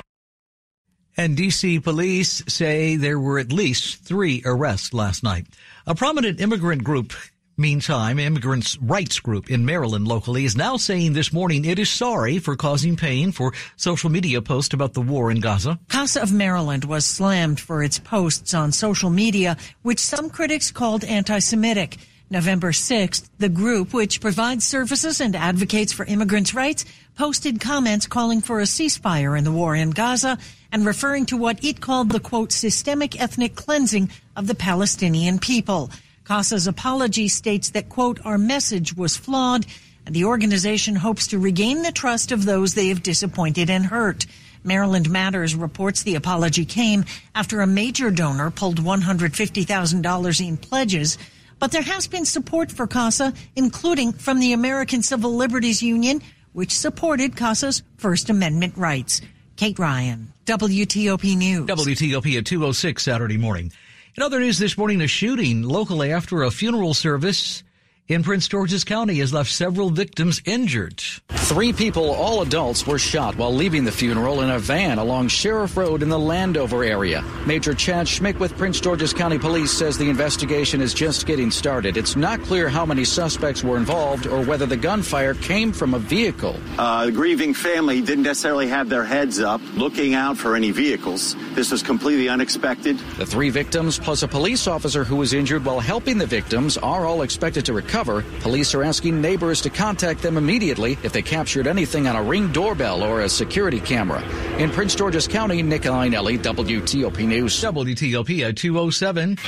And 1.19 1.37
DC 1.37 1.83
police 1.83 2.45
say 2.47 2.97
there 2.97 3.19
were 3.19 3.39
at 3.39 3.51
least 3.51 4.05
three 4.05 4.43
arrests 4.45 4.93
last 4.93 5.23
night. 5.23 5.47
A 5.87 5.95
prominent 5.95 6.41
immigrant 6.43 6.85
group 6.85 7.15
Meantime, 7.59 8.19
immigrants' 8.19 8.77
rights 8.83 9.19
group 9.19 9.51
in 9.51 9.65
Maryland 9.65 10.07
locally 10.07 10.45
is 10.45 10.59
now 10.59 10.77
saying 10.77 11.15
this 11.15 11.33
morning 11.33 11.65
it 11.65 11.79
is 11.79 11.89
sorry 11.89 12.39
for 12.39 12.55
causing 12.55 12.97
pain 12.97 13.33
for 13.33 13.55
social 13.77 14.11
media 14.11 14.43
posts 14.43 14.75
about 14.75 14.93
the 14.93 15.01
war 15.01 15.31
in 15.31 15.41
Gaza. 15.41 15.79
CASA 15.89 16.21
of 16.21 16.35
Maryland 16.35 16.85
was 16.85 17.07
slammed 17.07 17.59
for 17.59 17.83
its 17.83 17.99
posts 17.99 18.53
on 18.53 18.73
social 18.73 19.09
media, 19.09 19.57
which 19.81 20.01
some 20.01 20.29
critics 20.29 20.71
called 20.71 21.03
anti-Semitic. 21.05 21.97
November 22.29 22.73
6th, 22.73 23.27
the 23.39 23.49
group, 23.49 23.95
which 23.95 24.21
provides 24.21 24.67
services 24.67 25.23
and 25.23 25.35
advocates 25.35 25.95
for 25.95 26.05
immigrants' 26.05 26.53
rights, 26.53 26.85
posted 27.17 27.59
comments 27.59 28.07
calling 28.07 28.43
for 28.43 28.61
a 28.61 28.65
ceasefire 28.65 29.39
in 29.39 29.45
the 29.45 29.53
war 29.53 29.75
in 29.75 29.93
Gaza 29.93 30.37
and 30.73 30.85
referring 30.85 31.25
to 31.25 31.39
what 31.39 31.65
it 31.65 31.81
called 31.81 32.11
the 32.11 32.21
quote, 32.21 32.53
systemic 32.53 33.19
ethnic 33.19 33.55
cleansing 33.55 34.11
of 34.37 34.47
the 34.47 34.55
Palestinian 34.55 35.39
people. 35.39 35.89
CASA's 36.27 36.67
apology 36.67 37.29
states 37.29 37.71
that, 37.71 37.89
quote, 37.89 38.19
our 38.27 38.37
message 38.37 38.97
was 38.97 39.17
flawed 39.17 39.65
and 40.05 40.15
the 40.15 40.25
organization 40.25 40.97
hopes 40.97 41.29
to 41.29 41.39
regain 41.39 41.83
the 41.83 41.93
trust 41.93 42.33
of 42.33 42.45
those 42.45 42.75
they 42.75 42.89
have 42.89 43.03
disappointed 43.03 43.71
and 43.71 43.87
hurt. 43.87 44.27
Maryland 44.65 45.09
Matters 45.09 45.55
reports 45.55 46.03
the 46.03 46.17
apology 46.17 46.65
came 46.65 47.05
after 47.37 47.61
a 47.61 47.67
major 47.67 48.11
donor 48.11 48.51
pulled 48.51 48.81
$150,000 48.81 50.49
in 50.49 50.57
pledges. 50.57 51.17
But 51.61 51.71
there 51.71 51.83
has 51.83 52.09
been 52.09 52.25
support 52.25 52.73
for 52.73 52.89
CASA, 52.89 53.33
including 53.55 54.13
from 54.13 54.41
the 54.41 54.53
American 54.53 55.05
Civil 55.05 55.37
Liberties 55.37 55.81
Union, 55.81 56.21
which 56.53 56.73
supported 56.77 57.37
CASA's 57.37 57.85
First 57.99 58.31
Amendment 58.31 58.77
rights. 58.77 59.23
Kate 59.55 59.79
Ryan, 59.79 60.33
WTOP 60.45 61.37
News. 61.37 61.69
WTOP 61.69 62.37
at 62.37 62.47
206 62.47 63.03
Saturday 63.03 63.37
morning. 63.37 63.71
In 64.19 64.23
other 64.23 64.41
news 64.41 64.57
this 64.57 64.79
morning, 64.79 65.03
a 65.03 65.07
shooting 65.07 65.63
locally 65.63 66.11
after 66.11 66.43
a 66.43 66.51
funeral 66.51 66.95
service 66.95 67.63
in 68.09 68.23
Prince 68.23 68.47
George's 68.47 68.85
County 68.85 69.17
has 69.17 69.33
left 69.33 69.51
several 69.51 69.91
victims 69.91 70.41
injured. 70.45 71.03
Three 71.29 71.73
people, 71.73 72.11
all 72.11 72.43
adults, 72.43 72.87
were 72.87 72.99
shot 72.99 73.37
while 73.37 73.53
leaving 73.53 73.85
the 73.85 73.93
funeral 73.93 74.43
in 74.43 74.51
a 74.51 74.59
van 74.59 74.99
along 74.99 75.29
Sheriff 75.29 75.77
Road 75.77 76.03
in 76.03 76.09
the 76.09 76.19
Landover 76.19 76.85
area. 76.85 77.25
Major 77.47 77.75
Chad 77.75 78.07
Schmick 78.07 78.39
with 78.39 78.57
Prince 78.57 78.81
George's 78.81 79.13
County 79.13 79.39
Police 79.39 79.73
says 79.73 79.99
the 79.99 80.09
investigation 80.09 80.81
is 80.81 80.95
just 80.95 81.27
getting 81.27 81.51
started. 81.51 81.97
It's 81.97 82.17
not 82.17 82.41
clear 82.43 82.69
how 82.69 82.87
many 82.87 83.05
suspects 83.05 83.65
were 83.65 83.77
involved 83.77 84.27
or 84.27 84.45
whether 84.45 84.67
the 84.67 84.77
gunfire 84.77 85.35
came 85.35 85.73
from 85.73 85.95
a 85.95 85.99
vehicle. 85.99 86.57
Uh, 86.79 87.07
the 87.07 87.13
grieving 87.13 87.55
family 87.55 88.01
didn't 88.01 88.25
necessarily 88.25 88.69
have 88.69 88.89
their 88.89 89.05
heads 89.05 89.41
up 89.41 89.61
looking 89.75 90.15
out 90.15 90.37
for 90.37 90.55
any 90.55 90.71
vehicles. 90.71 91.35
This 91.55 91.73
was 91.73 91.83
completely 91.83 92.29
unexpected. 92.29 92.99
The 93.19 93.27
three 93.27 93.51
victims 93.51 93.99
plus 93.99 94.23
a 94.23 94.29
police 94.29 94.67
officer 94.67 95.05
who 95.05 95.17
was 95.17 95.33
injured 95.33 95.65
while 95.65 95.81
helping 95.81 96.19
the 96.19 96.27
victims 96.27 96.77
are 96.79 97.07
all 97.07 97.23
expected 97.23 97.65
to 97.67 97.73
recover 97.73 97.96
cover. 97.97 98.23
Police 98.41 98.75
are 98.75 98.83
asking 98.83 99.23
neighbors 99.23 99.63
to 99.63 99.71
contact 99.71 100.21
them 100.21 100.37
immediately 100.37 100.99
if 101.03 101.15
they 101.15 101.23
captured 101.23 101.67
anything 101.67 102.07
on 102.07 102.15
a 102.15 102.23
ring 102.23 102.53
doorbell 102.53 103.03
or 103.03 103.23
a 103.23 103.29
security 103.29 103.81
camera. 103.81 104.23
In 104.59 104.69
Prince 104.71 104.95
George's 104.95 105.27
County, 105.27 105.63
Nick 105.63 105.83
Iannelli, 105.83 106.39
WTOP 106.39 107.27
News. 107.27 107.59
WTOP 107.59 108.47
at 108.47 108.55
207. 108.55 109.39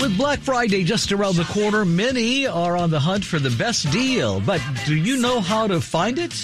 With 0.00 0.18
Black 0.18 0.40
Friday 0.40 0.82
just 0.82 1.12
around 1.12 1.36
the 1.36 1.44
corner, 1.44 1.84
many 1.84 2.48
are 2.48 2.76
on 2.76 2.90
the 2.90 2.98
hunt 2.98 3.24
for 3.24 3.38
the 3.38 3.50
best 3.50 3.88
deal. 3.92 4.40
But 4.40 4.60
do 4.86 4.96
you 4.96 5.18
know 5.18 5.40
how 5.40 5.68
to 5.68 5.80
find 5.80 6.18
it? 6.18 6.34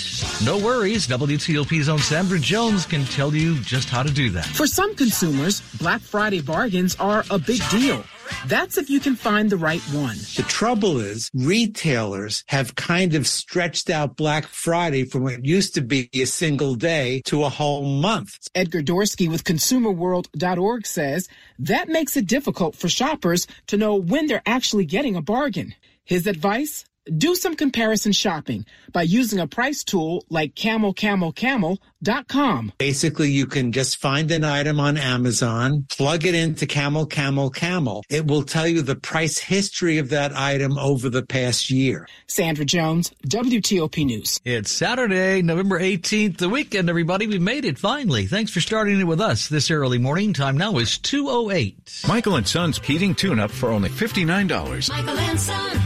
No 0.45 0.57
worries. 0.57 1.09
WTOP's 1.09 1.88
own 1.88 1.99
Sandra 1.99 2.38
Jones 2.38 2.87
can 2.87 3.05
tell 3.07 3.35
you 3.35 3.59
just 3.62 3.91
how 3.91 4.05
to 4.05 4.11
do 4.12 4.31
that. 4.31 4.47
For 4.47 4.69
some 4.69 4.95
consumers, 4.95 5.62
Black 5.79 6.00
Friday 6.00 6.41
bargains 6.41 6.95
are 7.00 7.25
a 7.29 7.41
big 7.41 7.61
deal. 7.71 8.05
That's 8.47 8.79
if 8.79 8.91
you 8.91 9.01
can 9.01 9.17
find 9.17 9.51
the 9.51 9.57
right 9.57 9.81
one. 9.93 10.17
The 10.37 10.45
trouble 10.49 10.99
is 10.99 11.31
retailers 11.35 12.45
have 12.49 12.75
kind 12.75 13.15
of 13.15 13.27
stretched 13.27 13.91
out 13.91 14.17
Black 14.17 14.47
Friday 14.47 15.05
from 15.05 15.23
what 15.23 15.45
used 15.45 15.75
to 15.75 15.81
be 15.81 16.11
a 16.12 16.25
single 16.25 16.75
day 16.75 17.23
to 17.27 17.45
a 17.45 17.49
whole 17.49 17.83
month. 17.83 18.39
Edgar 18.55 18.83
Dworsky 18.83 19.29
with 19.31 19.45
consumerworld.org 19.45 20.87
says 20.87 21.29
that 21.59 21.89
makes 21.89 22.17
it 22.17 22.27
difficult 22.27 22.77
for 22.77 22.89
shoppers 22.89 23.47
to 23.69 23.77
know 23.77 23.95
when 23.95 24.27
they're 24.27 24.43
actually 24.47 24.85
getting 24.85 25.17
a 25.17 25.23
bargain. 25.23 25.75
His 26.05 26.27
advice? 26.27 26.85
Do 27.06 27.35
some 27.35 27.56
comparison 27.56 28.12
shopping 28.12 28.64
by 28.92 29.02
using 29.02 29.40
a 29.40 29.49
price 29.49 29.82
tool 29.82 30.25
like 30.28 30.54
camelcamelcamel.com. 30.54 32.73
Basically, 32.78 33.28
you 33.28 33.47
can 33.47 33.73
just 33.73 33.97
find 33.97 34.30
an 34.30 34.44
item 34.44 34.78
on 34.78 34.97
Amazon, 34.97 35.85
plug 35.88 36.25
it 36.25 36.37
into 36.37 36.64
Camel 36.64 37.06
Camel 37.06 37.50
Camel. 37.50 38.04
It 38.09 38.28
will 38.28 38.44
tell 38.44 38.68
you 38.68 38.82
the 38.82 38.94
price 38.94 39.38
history 39.38 39.99
of 39.99 40.11
that 40.11 40.32
item 40.37 40.78
over 40.78 41.09
the 41.09 41.25
past 41.25 41.71
year. 41.71 42.06
Sandra 42.28 42.64
Jones, 42.64 43.11
WTOP 43.26 44.06
News. 44.06 44.40
It's 44.44 44.71
Saturday, 44.71 45.42
November 45.42 45.80
18th, 45.80 46.38
the 46.38 46.49
weekend, 46.49 46.88
everybody. 46.88 47.26
We 47.26 47.40
made 47.40 47.64
it 47.64 47.80
finally. 47.80 48.26
Thanks 48.26 48.52
for 48.52 48.61
starting 48.61 49.00
it 49.00 49.04
with 49.04 49.21
us 49.21 49.49
this 49.49 49.73
early 49.73 49.99
morning. 49.99 50.32
Time 50.32 50.56
now 50.56 50.78
is 50.78 50.99
208. 50.99 52.04
Michael 52.06 52.37
and 52.37 52.47
Son's 52.47 52.78
heating 52.78 53.16
tune-up 53.16 53.50
for 53.50 53.71
only 53.71 53.88
$59. 53.88 54.88
Michael 54.88 55.18
and 55.18 55.40
Son. 55.40 55.80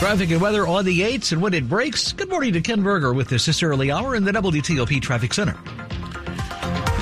Traffic 0.00 0.30
and 0.30 0.40
weather 0.40 0.66
on 0.66 0.86
the 0.86 1.00
8s 1.00 1.32
and 1.32 1.42
when 1.42 1.52
it 1.52 1.68
breaks. 1.68 2.12
Good 2.12 2.30
morning 2.30 2.54
to 2.54 2.62
Ken 2.62 2.82
Berger 2.82 3.12
with 3.12 3.28
this 3.28 3.44
this 3.44 3.62
early 3.62 3.90
hour 3.90 4.16
in 4.16 4.24
the 4.24 4.32
WTOP 4.32 5.02
Traffic 5.02 5.34
Center. 5.34 5.58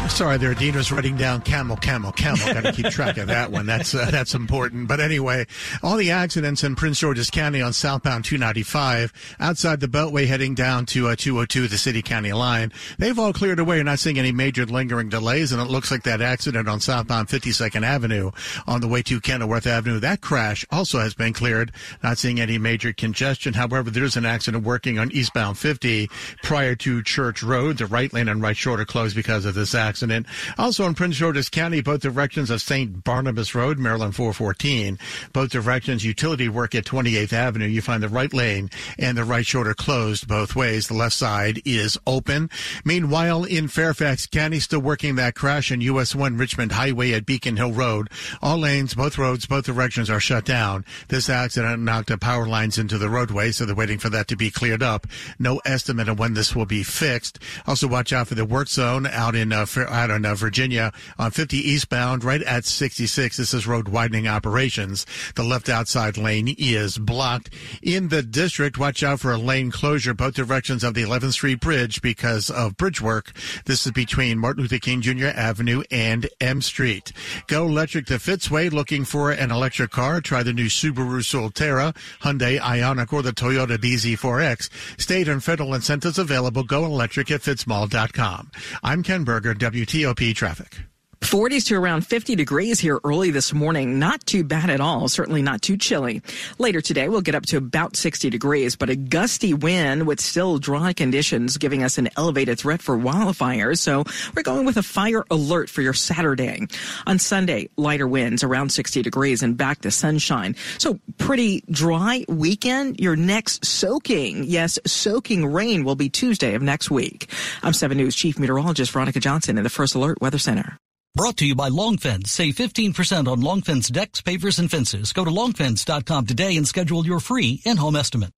Sorry, 0.08 0.36
there. 0.38 0.54
Dean 0.54 0.74
was 0.74 0.90
writing 0.90 1.16
down 1.16 1.42
camel, 1.42 1.76
camel, 1.76 2.10
camel. 2.10 2.44
Got 2.52 2.64
to 2.64 2.72
keep 2.72 2.86
track 2.86 3.18
of 3.18 3.28
that 3.28 3.52
one. 3.52 3.66
That's 3.66 3.94
uh, 3.94 4.10
that's 4.10 4.34
important. 4.34 4.88
But 4.88 4.98
anyway, 4.98 5.46
all 5.82 5.96
the 5.96 6.10
accidents 6.10 6.64
in 6.64 6.74
Prince 6.74 6.98
George's 6.98 7.30
County 7.30 7.60
on 7.62 7.72
southbound 7.72 8.24
295 8.24 9.12
outside 9.38 9.78
the 9.78 9.86
Beltway 9.86 10.26
heading 10.26 10.54
down 10.54 10.86
to 10.86 11.08
uh, 11.08 11.16
202, 11.16 11.68
the 11.68 11.78
city 11.78 12.02
county 12.02 12.32
line, 12.32 12.72
they've 12.98 13.18
all 13.18 13.32
cleared 13.32 13.60
away. 13.60 13.76
You're 13.76 13.84
not 13.84 14.00
seeing 14.00 14.18
any 14.18 14.32
major 14.32 14.66
lingering 14.66 15.08
delays, 15.08 15.52
and 15.52 15.62
it 15.62 15.70
looks 15.70 15.90
like 15.90 16.02
that 16.04 16.20
accident 16.20 16.68
on 16.68 16.80
southbound 16.80 17.28
52nd 17.28 17.84
Avenue 17.84 18.32
on 18.66 18.80
the 18.80 18.88
way 18.88 19.02
to 19.02 19.20
Kenilworth 19.20 19.66
Avenue, 19.66 20.00
that 20.00 20.20
crash 20.20 20.66
also 20.72 20.98
has 20.98 21.14
been 21.14 21.32
cleared. 21.32 21.70
Not 22.02 22.18
seeing 22.18 22.40
any 22.40 22.58
major 22.58 22.92
congestion. 22.92 23.54
However, 23.54 23.90
there's 23.90 24.16
an 24.16 24.26
accident 24.26 24.64
working 24.64 24.98
on 24.98 25.12
eastbound 25.12 25.58
50 25.58 26.10
prior 26.42 26.74
to 26.76 27.02
Church 27.02 27.42
Road. 27.42 27.78
The 27.78 27.86
right 27.86 28.12
lane 28.12 28.28
and 28.28 28.42
right 28.42 28.56
shoulder 28.56 28.84
closed 28.84 29.14
because 29.14 29.44
of 29.44 29.54
this 29.54 29.74
accident 29.74 29.97
accident. 29.98 30.26
Also 30.56 30.86
in 30.86 30.94
Prince 30.94 31.16
George's 31.16 31.48
County, 31.48 31.80
both 31.80 32.00
directions 32.00 32.50
of 32.50 32.60
St. 32.60 33.02
Barnabas 33.02 33.52
Road, 33.52 33.80
Maryland 33.80 34.14
414. 34.14 34.96
Both 35.32 35.50
directions, 35.50 36.04
utility 36.04 36.48
work 36.48 36.76
at 36.76 36.84
28th 36.84 37.32
Avenue. 37.32 37.66
You 37.66 37.82
find 37.82 38.00
the 38.00 38.08
right 38.08 38.32
lane 38.32 38.70
and 38.96 39.18
the 39.18 39.24
right 39.24 39.44
shoulder 39.44 39.74
closed 39.74 40.28
both 40.28 40.54
ways. 40.54 40.86
The 40.86 40.94
left 40.94 41.16
side 41.16 41.60
is 41.64 41.98
open. 42.06 42.48
Meanwhile, 42.84 43.42
in 43.44 43.66
Fairfax 43.66 44.26
County, 44.26 44.60
still 44.60 44.78
working 44.78 45.16
that 45.16 45.34
crash 45.34 45.72
in 45.72 45.80
US 45.80 46.14
1 46.14 46.36
Richmond 46.36 46.70
Highway 46.70 47.12
at 47.12 47.26
Beacon 47.26 47.56
Hill 47.56 47.72
Road. 47.72 48.08
All 48.40 48.58
lanes, 48.58 48.94
both 48.94 49.18
roads, 49.18 49.46
both 49.46 49.64
directions 49.64 50.08
are 50.08 50.20
shut 50.20 50.44
down. 50.44 50.84
This 51.08 51.28
accident 51.28 51.82
knocked 51.82 52.08
the 52.08 52.18
power 52.18 52.46
lines 52.46 52.78
into 52.78 52.98
the 52.98 53.10
roadway, 53.10 53.50
so 53.50 53.66
they're 53.66 53.74
waiting 53.74 53.98
for 53.98 54.10
that 54.10 54.28
to 54.28 54.36
be 54.36 54.52
cleared 54.52 54.82
up. 54.82 55.08
No 55.40 55.60
estimate 55.64 56.08
of 56.08 56.20
when 56.20 56.34
this 56.34 56.54
will 56.54 56.66
be 56.66 56.84
fixed. 56.84 57.40
Also, 57.66 57.88
watch 57.88 58.12
out 58.12 58.28
for 58.28 58.36
the 58.36 58.44
work 58.44 58.68
zone 58.68 59.08
out 59.08 59.34
in 59.34 59.52
uh, 59.52 59.66
out 59.90 60.10
in 60.10 60.24
uh, 60.24 60.34
Virginia 60.34 60.92
on 61.18 61.30
50 61.30 61.56
eastbound, 61.56 62.24
right 62.24 62.42
at 62.42 62.64
66. 62.64 63.36
This 63.36 63.54
is 63.54 63.66
road 63.66 63.88
widening 63.88 64.28
operations. 64.28 65.06
The 65.34 65.42
left 65.42 65.68
outside 65.68 66.16
lane 66.16 66.54
is 66.58 66.98
blocked. 66.98 67.50
In 67.82 68.08
the 68.08 68.22
district, 68.22 68.78
watch 68.78 69.02
out 69.02 69.20
for 69.20 69.32
a 69.32 69.38
lane 69.38 69.70
closure 69.70 70.14
both 70.14 70.34
directions 70.34 70.84
of 70.84 70.94
the 70.94 71.02
11th 71.02 71.32
Street 71.32 71.60
Bridge 71.60 72.02
because 72.02 72.50
of 72.50 72.76
bridge 72.76 73.00
work. 73.00 73.32
This 73.64 73.86
is 73.86 73.92
between 73.92 74.38
Martin 74.38 74.62
Luther 74.62 74.78
King 74.78 75.00
Jr. 75.00 75.26
Avenue 75.26 75.82
and 75.90 76.28
M 76.40 76.62
Street. 76.62 77.12
Go 77.46 77.66
electric 77.66 78.06
to 78.06 78.14
Fitzway. 78.14 78.70
Looking 78.70 79.04
for 79.04 79.30
an 79.30 79.50
electric 79.50 79.90
car? 79.90 80.20
Try 80.20 80.42
the 80.42 80.52
new 80.52 80.66
Subaru 80.66 81.20
Solterra, 81.22 81.94
Hyundai 82.22 82.58
Ioniq, 82.58 83.12
or 83.12 83.22
the 83.22 83.32
Toyota 83.32 83.78
BZ4X. 83.78 85.00
State 85.00 85.28
and 85.28 85.42
federal 85.42 85.74
incentives 85.74 86.18
available. 86.18 86.62
Go 86.62 86.84
electric 86.84 87.30
at 87.30 87.40
fitzmall.com. 87.40 88.50
I'm 88.82 89.02
Ken 89.02 89.24
Berger, 89.24 89.54
WTOP 89.78 90.34
Traffic. 90.34 90.88
40s 91.20 91.66
to 91.66 91.74
around 91.74 92.06
50 92.06 92.36
degrees 92.36 92.80
here 92.80 93.00
early 93.04 93.30
this 93.30 93.52
morning. 93.52 93.98
Not 93.98 94.24
too 94.24 94.44
bad 94.44 94.70
at 94.70 94.80
all. 94.80 95.08
Certainly 95.08 95.42
not 95.42 95.60
too 95.60 95.76
chilly. 95.76 96.22
Later 96.58 96.80
today, 96.80 97.08
we'll 97.08 97.20
get 97.20 97.34
up 97.34 97.44
to 97.46 97.56
about 97.56 97.96
60 97.96 98.30
degrees, 98.30 98.76
but 98.76 98.88
a 98.88 98.96
gusty 98.96 99.52
wind 99.52 100.06
with 100.06 100.20
still 100.20 100.58
dry 100.58 100.92
conditions 100.92 101.58
giving 101.58 101.82
us 101.82 101.98
an 101.98 102.08
elevated 102.16 102.58
threat 102.58 102.80
for 102.80 102.96
wildfires. 102.96 103.78
So 103.78 104.04
we're 104.34 104.42
going 104.42 104.64
with 104.64 104.76
a 104.76 104.82
fire 104.82 105.24
alert 105.30 105.68
for 105.68 105.82
your 105.82 105.92
Saturday. 105.92 106.66
On 107.06 107.18
Sunday, 107.18 107.68
lighter 107.76 108.08
winds 108.08 108.42
around 108.42 108.70
60 108.70 109.02
degrees 109.02 109.42
and 109.42 109.56
back 109.56 109.80
to 109.82 109.90
sunshine. 109.90 110.56
So 110.78 110.98
pretty 111.18 111.62
dry 111.70 112.24
weekend. 112.28 113.00
Your 113.00 113.16
next 113.16 113.64
soaking, 113.64 114.44
yes, 114.44 114.78
soaking 114.86 115.46
rain 115.46 115.84
will 115.84 115.96
be 115.96 116.08
Tuesday 116.08 116.54
of 116.54 116.62
next 116.62 116.90
week. 116.90 117.30
I'm 117.62 117.72
7 117.72 117.96
News 117.96 118.14
Chief 118.14 118.38
Meteorologist 118.38 118.92
Veronica 118.92 119.20
Johnson 119.20 119.58
in 119.58 119.64
the 119.64 119.70
First 119.70 119.94
Alert 119.94 120.20
Weather 120.20 120.38
Center. 120.38 120.78
Brought 121.14 121.36
to 121.38 121.46
you 121.46 121.54
by 121.54 121.68
Longfence. 121.68 122.28
Save 122.28 122.54
15% 122.54 123.26
on 123.26 123.40
Longfence 123.40 123.90
decks, 123.90 124.20
pavers, 124.22 124.58
and 124.58 124.70
fences. 124.70 125.12
Go 125.12 125.24
to 125.24 125.30
longfence.com 125.30 126.26
today 126.26 126.56
and 126.56 126.66
schedule 126.68 127.04
your 127.04 127.18
free 127.18 127.60
in-home 127.64 127.96
estimate. 127.96 128.30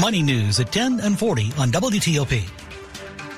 Money 0.00 0.22
news 0.22 0.60
at 0.60 0.70
10 0.72 1.00
and 1.00 1.18
40 1.18 1.52
on 1.58 1.70
WTOP. 1.72 2.46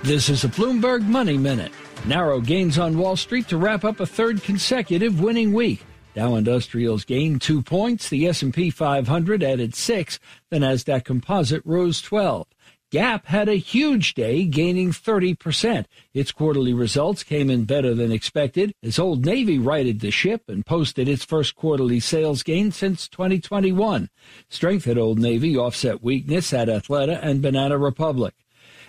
This 0.03 0.29
is 0.29 0.43
a 0.43 0.49
Bloomberg 0.49 1.07
Money 1.07 1.39
Minute. 1.39 1.73
Narrow 2.05 2.41
gains 2.41 2.79
on 2.79 2.99
Wall 2.99 3.17
Street 3.17 3.47
to 3.49 3.57
wrap 3.57 3.85
up 3.85 4.01
a 4.01 4.07
third 4.07 4.43
consecutive 4.43 5.21
winning 5.21 5.53
week. 5.53 5.85
Dow 6.15 6.35
Industrials 6.35 7.05
gained 7.05 7.41
two 7.43 7.63
points. 7.63 8.09
The 8.09 8.27
S&P 8.27 8.71
500 8.71 9.43
added 9.45 9.77
six. 9.77 10.19
The 10.51 10.59
Nasdaq 10.59 11.05
Composite 11.05 11.63
rose 11.65 12.03
12. 12.03 12.47
Gap 12.91 13.27
had 13.27 13.51
a 13.51 13.57
huge 13.57 14.15
day, 14.15 14.47
gaining 14.47 14.93
30%. 14.93 15.85
Its 16.15 16.33
quarterly 16.33 16.73
results 16.73 17.23
came 17.23 17.51
in 17.51 17.65
better 17.65 17.95
than 17.95 18.11
expected 18.11 18.73
as 18.83 18.99
Old 18.99 19.27
Navy 19.27 19.59
righted 19.59 20.01
the 20.01 20.11
ship 20.11 20.45
and 20.49 20.65
posted 20.65 21.07
its 21.07 21.23
first 21.23 21.55
quarterly 21.55 22.01
sales 22.01 22.43
gain 22.43 22.73
since 22.73 23.07
2021. 23.07 24.09
Strength 24.49 24.89
at 24.89 24.97
Old 24.97 25.19
Navy 25.19 25.55
offset 25.55 26.03
weakness 26.03 26.55
at 26.55 26.69
Athleta 26.69 27.19
and 27.23 27.43
Banana 27.43 27.77
Republic. 27.77 28.35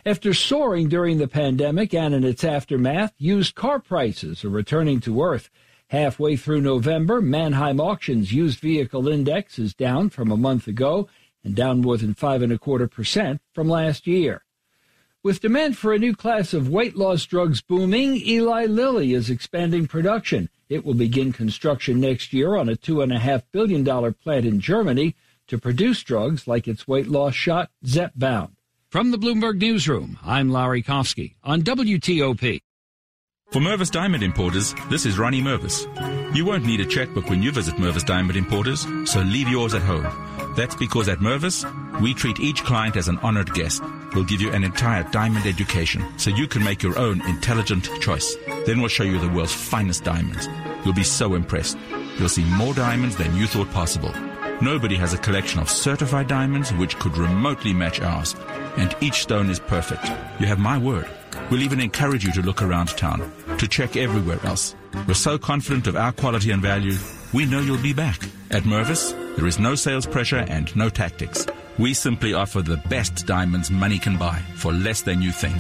After 0.05 0.33
soaring 0.33 0.87
during 0.87 1.17
the 1.17 1.27
pandemic 1.27 1.93
and 1.93 2.13
in 2.13 2.23
its 2.23 2.45
aftermath, 2.45 3.13
used 3.17 3.53
car 3.53 3.79
prices 3.79 4.45
are 4.45 4.49
returning 4.49 5.01
to 5.01 5.21
earth. 5.21 5.49
Halfway 5.89 6.37
through 6.37 6.61
November, 6.61 7.19
Manheim 7.19 7.81
Auctions 7.81 8.31
used 8.31 8.59
vehicle 8.59 9.09
index 9.09 9.59
is 9.59 9.73
down 9.73 10.09
from 10.09 10.31
a 10.31 10.37
month 10.37 10.67
ago 10.67 11.09
and 11.43 11.55
down 11.55 11.81
more 11.81 11.97
than 11.97 12.13
five 12.13 12.41
and 12.41 12.51
a 12.51 12.57
quarter 12.57 12.87
percent 12.87 13.41
from 13.53 13.67
last 13.67 14.07
year. 14.07 14.43
With 15.21 15.41
demand 15.41 15.77
for 15.77 15.93
a 15.93 15.99
new 15.99 16.15
class 16.15 16.53
of 16.53 16.69
weight 16.69 16.95
loss 16.95 17.25
drugs 17.25 17.61
booming, 17.61 18.15
Eli 18.15 18.65
Lilly 18.65 19.13
is 19.13 19.29
expanding 19.29 19.85
production. 19.85 20.49
It 20.69 20.85
will 20.85 20.93
begin 20.93 21.33
construction 21.33 21.99
next 21.99 22.31
year 22.31 22.55
on 22.55 22.69
a 22.69 22.75
$2.5 22.75 23.43
billion 23.51 24.13
plant 24.13 24.45
in 24.45 24.61
Germany 24.61 25.15
to 25.47 25.57
produce 25.57 26.03
drugs 26.03 26.47
like 26.47 26.67
its 26.67 26.87
weight 26.87 27.07
loss 27.07 27.33
shot, 27.33 27.69
Zepbound. 27.83 28.51
From 28.89 29.11
the 29.11 29.17
Bloomberg 29.17 29.59
Newsroom, 29.59 30.17
I'm 30.23 30.49
Larry 30.49 30.81
Kofsky 30.81 31.35
on 31.43 31.63
WTOP. 31.63 32.61
For 33.51 33.59
Mervis 33.59 33.91
Diamond 33.91 34.23
Importers, 34.23 34.73
this 34.89 35.05
is 35.05 35.19
Ronnie 35.19 35.41
Mervis. 35.41 36.18
You 36.31 36.45
won't 36.45 36.63
need 36.63 36.79
a 36.79 36.85
checkbook 36.85 37.27
when 37.27 37.41
you 37.41 37.51
visit 37.51 37.75
Mervis 37.75 38.05
Diamond 38.05 38.37
Importers, 38.37 38.85
so 39.05 39.21
leave 39.21 39.49
yours 39.49 39.73
at 39.73 39.81
home. 39.81 40.05
That's 40.55 40.75
because 40.75 41.09
at 41.09 41.19
Mervis, 41.19 41.65
we 42.01 42.13
treat 42.13 42.39
each 42.39 42.63
client 42.63 42.95
as 42.97 43.07
an 43.07 43.17
honored 43.23 43.51
guest. 43.53 43.81
We'll 44.13 44.25
give 44.25 44.39
you 44.39 44.51
an 44.51 44.63
entire 44.63 45.03
diamond 45.11 45.47
education 45.47 46.05
so 46.19 46.29
you 46.29 46.47
can 46.47 46.63
make 46.63 46.83
your 46.83 46.97
own 46.99 47.25
intelligent 47.27 47.89
choice. 47.99 48.37
Then 48.67 48.79
we'll 48.79 48.89
show 48.89 49.03
you 49.03 49.19
the 49.19 49.29
world's 49.29 49.53
finest 49.53 50.03
diamonds. 50.03 50.47
You'll 50.85 50.93
be 50.93 51.03
so 51.03 51.33
impressed. 51.33 51.79
You'll 52.19 52.29
see 52.29 52.45
more 52.45 52.75
diamonds 52.75 53.15
than 53.15 53.35
you 53.35 53.47
thought 53.47 53.71
possible. 53.71 54.13
Nobody 54.61 54.97
has 54.97 55.13
a 55.13 55.17
collection 55.17 55.59
of 55.59 55.69
certified 55.69 56.27
diamonds 56.27 56.71
which 56.73 56.99
could 56.99 57.17
remotely 57.17 57.73
match 57.73 58.01
ours. 58.01 58.35
And 58.77 58.95
each 59.01 59.23
stone 59.23 59.49
is 59.49 59.59
perfect. 59.59 60.05
You 60.39 60.45
have 60.45 60.59
my 60.59 60.77
word. 60.77 61.09
We'll 61.49 61.63
even 61.63 61.79
encourage 61.79 62.23
you 62.23 62.31
to 62.33 62.41
look 62.43 62.61
around 62.61 62.89
town, 62.89 63.31
to 63.59 63.67
check 63.67 63.95
everywhere 63.95 64.39
else. 64.43 64.75
We're 65.07 65.13
so 65.13 65.37
confident 65.37 65.87
of 65.87 65.95
our 65.95 66.11
quality 66.11 66.51
and 66.51 66.61
value, 66.61 66.97
we 67.33 67.45
know 67.45 67.59
you'll 67.59 67.81
be 67.81 67.93
back. 67.93 68.23
At 68.51 68.63
Mervis, 68.63 69.13
there 69.35 69.45
is 69.45 69.59
no 69.59 69.75
sales 69.75 70.05
pressure 70.05 70.45
and 70.47 70.75
no 70.75 70.89
tactics. 70.89 71.45
We 71.77 71.93
simply 71.93 72.33
offer 72.33 72.61
the 72.61 72.77
best 72.89 73.25
diamonds 73.25 73.69
money 73.69 73.99
can 73.99 74.17
buy 74.17 74.39
for 74.55 74.73
less 74.73 75.01
than 75.01 75.21
you 75.21 75.31
think. 75.31 75.57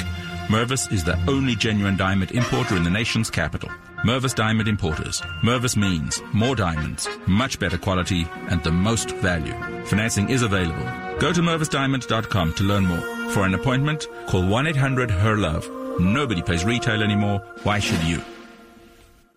Mervis 0.49 0.91
is 0.91 1.03
the 1.03 1.17
only 1.27 1.55
genuine 1.55 1.95
diamond 1.95 2.31
importer 2.31 2.75
in 2.75 2.83
the 2.83 2.89
nation's 2.89 3.29
capital. 3.29 3.69
Mervis 4.03 4.33
Diamond 4.33 4.67
Importers. 4.67 5.21
Mervis 5.43 5.75
means 5.75 6.21
more 6.33 6.55
diamonds, 6.55 7.07
much 7.27 7.59
better 7.59 7.77
quality, 7.77 8.25
and 8.47 8.63
the 8.63 8.71
most 8.71 9.11
value. 9.17 9.53
Financing 9.85 10.29
is 10.29 10.41
available. 10.41 10.85
Go 11.19 11.33
to 11.33 11.41
mervisdiamond.com 11.41 12.53
to 12.53 12.63
learn 12.63 12.85
more. 12.85 13.01
For 13.31 13.45
an 13.45 13.53
appointment, 13.53 14.07
call 14.27 14.43
1-800-HER-LOVE. 14.43 15.78
Nobody 15.99 16.41
pays 16.41 16.63
retail 16.63 17.03
anymore. 17.03 17.43
Why 17.63 17.79
should 17.79 18.01
you? 18.03 18.21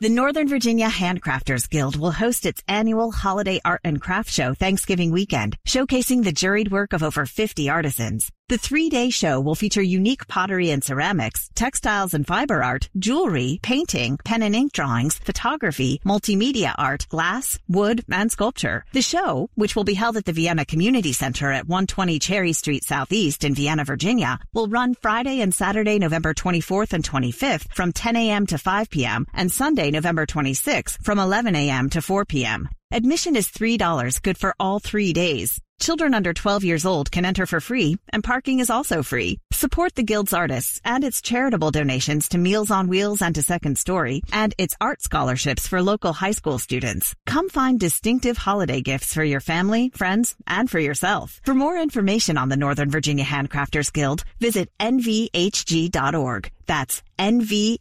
The 0.03 0.09
Northern 0.09 0.49
Virginia 0.49 0.89
Handcrafters 0.89 1.69
Guild 1.71 1.95
will 1.95 2.11
host 2.11 2.45
its 2.45 2.61
annual 2.67 3.13
holiday 3.13 3.61
art 3.65 3.83
and 3.85 4.01
craft 4.01 4.31
show 4.31 4.53
Thanksgiving 4.53 5.13
weekend, 5.13 5.57
showcasing 5.65 6.25
the 6.25 6.33
juried 6.33 6.73
work 6.73 6.93
of 6.93 7.05
over 7.05 7.25
50 7.25 7.69
artisans. 7.69 8.29
The 8.53 8.59
three-day 8.59 9.09
show 9.09 9.41
will 9.41 9.55
feature 9.55 9.81
unique 9.81 10.29
pottery 10.29 10.69
and 10.69 10.85
ceramics, 10.85 11.49
textiles 11.55 12.13
and 12.13 12.27
fiber 12.27 12.63
art, 12.63 12.91
jewelry, 12.99 13.59
painting, 13.63 14.19
pen 14.27 14.43
and 14.43 14.55
ink 14.55 14.75
drawings, 14.75 15.17
photography, 15.17 16.03
multimedia 16.05 16.75
art, 16.77 17.07
glass, 17.09 17.59
wood, 17.67 18.05
and 18.11 18.31
sculpture. 18.31 18.85
The 18.93 19.01
show, 19.01 19.49
which 19.55 19.75
will 19.75 19.85
be 19.85 19.95
held 19.95 20.19
at 20.19 20.27
the 20.27 20.35
Vienna 20.35 20.67
Community 20.67 21.15
Center 21.15 21.51
at 21.51 21.67
120 21.67 22.19
Cherry 22.19 22.53
Street 22.53 22.85
Southeast 22.85 23.43
in 23.43 23.55
Vienna, 23.55 23.87
Virginia, 23.87 24.39
will 24.53 24.69
run 24.69 24.97
Friday 24.97 25.41
and 25.41 25.55
Saturday, 25.55 25.99
November 25.99 26.35
24th 26.35 26.93
and 26.93 27.03
25th 27.03 27.73
from 27.75 27.91
10 27.91 28.17
a.m. 28.17 28.47
to 28.49 28.59
5 28.59 28.91
p.m. 28.91 29.27
and 29.33 29.51
Sunday, 29.51 29.91
November 29.91 30.27
26th 30.27 31.03
from 31.03 31.19
11 31.19 31.57
a.m. 31.57 31.89
to 31.89 32.03
4 32.03 32.27
p.m. 32.27 32.69
Admission 32.91 33.35
is 33.35 33.49
$3, 33.49 34.21
good 34.21 34.37
for 34.37 34.55
all 34.61 34.79
three 34.79 35.15
days. 35.15 35.59
Children 35.83 36.15
under 36.15 36.33
12 36.33 36.63
years 36.63 36.87
old 36.87 37.11
can 37.11 37.25
enter 37.25 37.45
for 37.45 37.59
free, 37.61 37.97
and 38.13 38.23
parking 38.23 38.61
is 38.61 38.71
also 38.71 39.03
free. 39.03 39.41
Support 39.53 39.97
the 39.97 40.05
Guild's 40.05 40.33
artists 40.33 40.81
and 40.85 41.03
its 41.03 41.21
charitable 41.21 41.73
donations 41.73 42.29
to 42.29 42.39
Meals 42.39 42.71
on 42.71 42.87
Wheels 42.87 43.21
and 43.21 43.35
to 43.35 43.43
Second 43.43 43.77
Story, 43.79 44.23
and 44.33 44.55
its 44.59 44.77
art 44.81 45.03
scholarships 45.03 45.67
for 45.67 45.83
local 45.83 46.13
high 46.13 46.31
school 46.31 46.61
students. 46.61 47.17
Come 47.27 47.49
find 47.49 47.81
distinctive 47.81 48.37
holiday 48.39 48.81
gifts 48.81 49.13
for 49.13 49.25
your 49.25 49.41
family, 49.41 49.91
friends, 49.97 50.37
and 50.47 50.71
for 50.71 50.79
yourself. 50.79 51.41
For 51.45 51.53
more 51.53 51.77
information 51.77 52.39
on 52.39 52.49
the 52.49 52.57
Northern 52.57 52.89
Virginia 52.89 53.25
Handcrafters 53.25 53.93
Guild, 53.93 54.23
visit 54.39 54.71
nvhg.org. 54.79 56.53
That's 56.67 57.03
nvhg.org. 57.19 57.81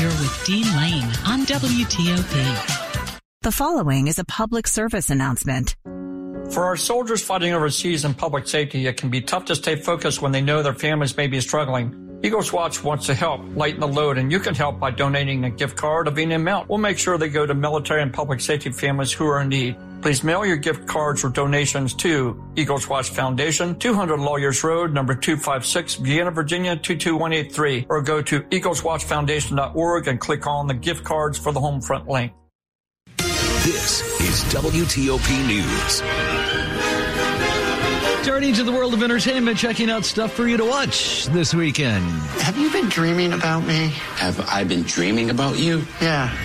You're 0.00 0.10
with 0.18 0.42
Dean 0.44 0.66
Lane 0.76 1.12
on 1.24 1.46
WTOP. 1.46 2.81
The 3.42 3.50
following 3.50 4.06
is 4.06 4.20
a 4.20 4.24
public 4.24 4.68
service 4.68 5.10
announcement. 5.10 5.74
For 6.52 6.64
our 6.64 6.76
soldiers 6.76 7.24
fighting 7.24 7.52
overseas 7.52 8.04
in 8.04 8.14
public 8.14 8.46
safety, 8.46 8.86
it 8.86 8.96
can 8.96 9.10
be 9.10 9.20
tough 9.20 9.46
to 9.46 9.56
stay 9.56 9.74
focused 9.74 10.22
when 10.22 10.30
they 10.30 10.40
know 10.40 10.62
their 10.62 10.72
families 10.72 11.16
may 11.16 11.26
be 11.26 11.40
struggling. 11.40 12.20
Eagles 12.22 12.52
Watch 12.52 12.84
wants 12.84 13.06
to 13.06 13.14
help 13.14 13.40
lighten 13.56 13.80
the 13.80 13.88
load, 13.88 14.16
and 14.16 14.30
you 14.30 14.38
can 14.38 14.54
help 14.54 14.78
by 14.78 14.92
donating 14.92 15.44
a 15.44 15.50
gift 15.50 15.76
card 15.76 16.06
of 16.06 16.18
any 16.18 16.34
amount. 16.34 16.68
We'll 16.68 16.78
make 16.78 16.98
sure 16.98 17.18
they 17.18 17.28
go 17.28 17.44
to 17.44 17.52
military 17.52 18.00
and 18.00 18.14
public 18.14 18.40
safety 18.40 18.70
families 18.70 19.10
who 19.10 19.26
are 19.26 19.40
in 19.40 19.48
need. 19.48 19.76
Please 20.02 20.22
mail 20.22 20.46
your 20.46 20.56
gift 20.56 20.86
cards 20.86 21.24
or 21.24 21.28
donations 21.28 21.94
to 21.94 22.40
Eagles 22.54 22.88
Watch 22.88 23.10
Foundation, 23.10 23.76
200 23.76 24.20
Lawyers 24.20 24.62
Road, 24.62 24.92
number 24.92 25.16
256, 25.16 25.96
Vienna, 25.96 26.30
Virginia, 26.30 26.76
22183, 26.76 27.86
or 27.88 28.02
go 28.02 28.22
to 28.22 28.40
eagleswatchfoundation.org 28.40 30.06
and 30.06 30.20
click 30.20 30.46
on 30.46 30.68
the 30.68 30.74
gift 30.74 31.02
cards 31.02 31.36
for 31.36 31.50
the 31.50 31.58
home 31.58 31.80
front 31.80 32.06
link. 32.06 32.32
This 33.64 34.02
is 34.20 34.42
WTOP 34.52 35.46
News. 35.46 36.00
Turning 38.26 38.52
to 38.54 38.64
the 38.64 38.72
world 38.72 38.92
of 38.92 39.04
entertainment, 39.04 39.56
checking 39.56 39.88
out 39.88 40.04
stuff 40.04 40.32
for 40.32 40.48
you 40.48 40.56
to 40.56 40.64
watch 40.64 41.26
this 41.26 41.54
weekend. 41.54 42.04
Have 42.42 42.58
you 42.58 42.72
been 42.72 42.88
dreaming 42.88 43.32
about 43.32 43.64
me? 43.64 43.90
Have 44.16 44.40
I 44.48 44.64
been 44.64 44.82
dreaming 44.82 45.30
about 45.30 45.60
you? 45.60 45.84
Yeah. 46.00 46.36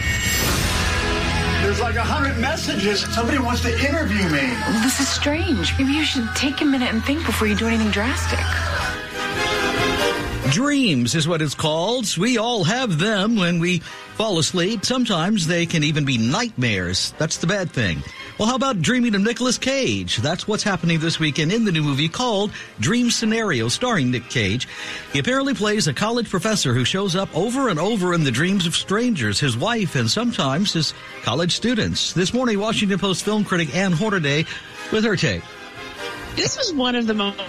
There's 1.64 1.80
like 1.80 1.96
a 1.96 2.04
hundred 2.04 2.38
messages. 2.40 3.02
Somebody 3.16 3.40
wants 3.40 3.64
to 3.64 3.72
interview 3.72 4.30
me. 4.30 4.56
This 4.84 5.00
is 5.00 5.08
strange. 5.08 5.76
Maybe 5.80 5.94
you 5.94 6.04
should 6.04 6.30
take 6.36 6.62
a 6.62 6.66
minute 6.66 6.94
and 6.94 7.04
think 7.04 7.26
before 7.26 7.48
you 7.48 7.56
do 7.56 7.66
anything 7.66 7.90
drastic. 7.90 8.46
Dreams 10.52 11.14
is 11.14 11.28
what 11.28 11.42
it's 11.42 11.54
called. 11.54 12.16
We 12.18 12.38
all 12.38 12.64
have 12.64 12.98
them 12.98 13.36
when 13.36 13.60
we 13.60 13.80
fall 14.16 14.40
asleep. 14.40 14.86
Sometimes 14.86 15.46
they 15.46 15.66
can 15.66 15.84
even 15.84 16.06
be 16.06 16.18
nightmares. 16.18 17.14
That's 17.18 17.38
the 17.38 17.48
bad 17.48 17.70
thing. 17.72 18.02
Well, 18.40 18.48
how 18.48 18.56
about 18.56 18.82
dreaming 18.82 19.14
of 19.14 19.22
Nicolas 19.22 19.58
Cage? 19.58 20.18
That's 20.18 20.48
what's 20.48 20.64
happening 20.64 21.00
this 21.00 21.20
weekend 21.20 21.52
in 21.52 21.66
the 21.66 21.72
new 21.72 21.84
movie 21.84 22.08
called 22.08 22.52
Dream 22.80 23.12
Scenario, 23.12 23.68
starring 23.68 24.10
Nick 24.10 24.30
Cage. 24.30 24.68
He 25.12 25.20
apparently 25.20 25.54
plays 25.54 25.88
a 25.88 25.94
college 25.94 26.30
professor 26.30 26.74
who 26.74 26.86
shows 26.86 27.16
up 27.16 27.36
over 27.36 27.68
and 27.68 27.80
over 27.80 28.14
in 28.14 28.24
the 28.24 28.32
dreams 28.32 28.66
of 28.66 28.76
strangers, 28.76 29.40
his 29.40 29.58
wife, 29.58 29.96
and 29.96 30.10
sometimes 30.10 30.74
his 30.74 30.94
college 31.24 31.56
students. 31.56 32.14
This 32.14 32.34
morning, 32.34 32.60
Washington 32.60 33.00
Post 33.00 33.26
film 33.26 33.44
critic 33.44 33.76
Ann 33.76 33.92
Hornaday 33.92 34.46
with 34.92 35.04
her 35.04 35.18
take. 35.18 35.44
This 36.36 36.56
was 36.56 36.72
one 36.74 36.96
of 36.96 37.08
the 37.08 37.16
most 37.16 37.42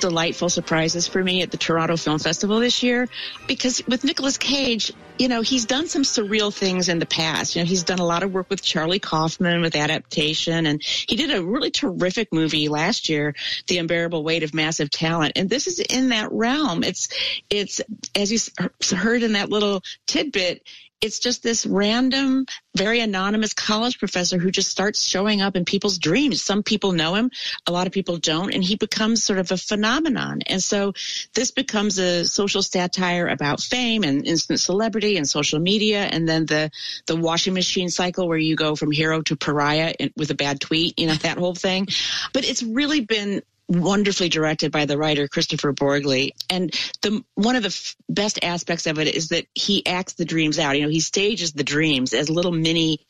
delightful 0.00 0.48
surprises 0.48 1.08
for 1.08 1.22
me 1.22 1.42
at 1.42 1.50
the 1.50 1.56
Toronto 1.56 1.96
Film 1.96 2.18
Festival 2.18 2.60
this 2.60 2.82
year 2.82 3.08
because 3.46 3.82
with 3.86 4.04
Nicolas 4.04 4.38
Cage, 4.38 4.92
you 5.18 5.28
know, 5.28 5.42
he's 5.42 5.64
done 5.64 5.86
some 5.86 6.02
surreal 6.02 6.52
things 6.52 6.88
in 6.88 6.98
the 6.98 7.06
past. 7.06 7.54
You 7.54 7.62
know, 7.62 7.66
he's 7.66 7.84
done 7.84 7.98
a 7.98 8.04
lot 8.04 8.22
of 8.22 8.32
work 8.32 8.50
with 8.50 8.62
Charlie 8.62 8.98
Kaufman 8.98 9.60
with 9.60 9.76
adaptation 9.76 10.66
and 10.66 10.82
he 10.82 11.16
did 11.16 11.30
a 11.30 11.44
really 11.44 11.70
terrific 11.70 12.32
movie 12.32 12.68
last 12.68 13.08
year, 13.08 13.34
The 13.68 13.78
Unbearable 13.78 14.24
Weight 14.24 14.42
of 14.42 14.54
Massive 14.54 14.90
Talent. 14.90 15.32
And 15.36 15.48
this 15.48 15.66
is 15.66 15.78
in 15.78 16.08
that 16.10 16.32
realm. 16.32 16.82
It's, 16.82 17.08
it's, 17.50 17.80
as 18.14 18.32
you 18.32 18.96
heard 18.96 19.22
in 19.22 19.32
that 19.32 19.50
little 19.50 19.82
tidbit, 20.06 20.62
it's 21.04 21.18
just 21.18 21.42
this 21.42 21.66
random, 21.66 22.46
very 22.74 23.00
anonymous 23.00 23.52
college 23.52 23.98
professor 23.98 24.38
who 24.38 24.50
just 24.50 24.70
starts 24.70 25.04
showing 25.04 25.42
up 25.42 25.54
in 25.54 25.66
people's 25.66 25.98
dreams. 25.98 26.40
Some 26.40 26.62
people 26.62 26.92
know 26.92 27.14
him, 27.14 27.30
a 27.66 27.72
lot 27.72 27.86
of 27.86 27.92
people 27.92 28.16
don't, 28.16 28.54
and 28.54 28.64
he 28.64 28.76
becomes 28.76 29.22
sort 29.22 29.38
of 29.38 29.52
a 29.52 29.58
phenomenon. 29.64 30.42
And 30.46 30.62
so 30.62 30.92
this 31.34 31.50
becomes 31.50 31.98
a 31.98 32.24
social 32.24 32.62
satire 32.62 33.26
about 33.26 33.60
fame 33.60 34.04
and 34.04 34.26
instant 34.26 34.60
celebrity 34.60 35.16
and 35.16 35.28
social 35.28 35.58
media, 35.58 36.02
and 36.02 36.28
then 36.28 36.46
the 36.46 36.70
the 37.06 37.16
washing 37.16 37.54
machine 37.54 37.88
cycle 37.88 38.28
where 38.28 38.38
you 38.38 38.56
go 38.56 38.76
from 38.76 38.90
hero 38.90 39.22
to 39.22 39.36
pariah 39.36 39.94
with 40.16 40.30
a 40.30 40.34
bad 40.34 40.60
tweet, 40.60 40.98
you 40.98 41.06
know, 41.06 41.14
that 41.22 41.38
whole 41.38 41.54
thing. 41.54 41.88
But 42.32 42.44
it's 42.48 42.62
really 42.62 43.00
been 43.00 43.42
wonderfully 43.68 44.28
directed 44.28 44.70
by 44.70 44.84
the 44.84 44.98
writer 44.98 45.26
Kristoffer 45.26 45.74
Borgli. 45.74 46.32
And 46.50 46.72
the 47.02 47.24
one 47.34 47.56
of 47.56 47.62
the 47.62 47.68
f- 47.68 47.96
best 48.08 48.38
aspects 48.42 48.86
of 48.86 48.98
it 48.98 49.14
is 49.14 49.28
that 49.28 49.46
he 49.54 49.86
acts 49.86 50.14
the 50.14 50.24
dreams 50.24 50.58
out. 50.58 50.76
You 50.76 50.84
know, 50.84 50.90
he 50.90 51.00
stages 51.00 51.52
the 51.52 51.64
dreams 51.64 52.12
as 52.12 52.28
little 52.28 52.52
mini 52.52 53.00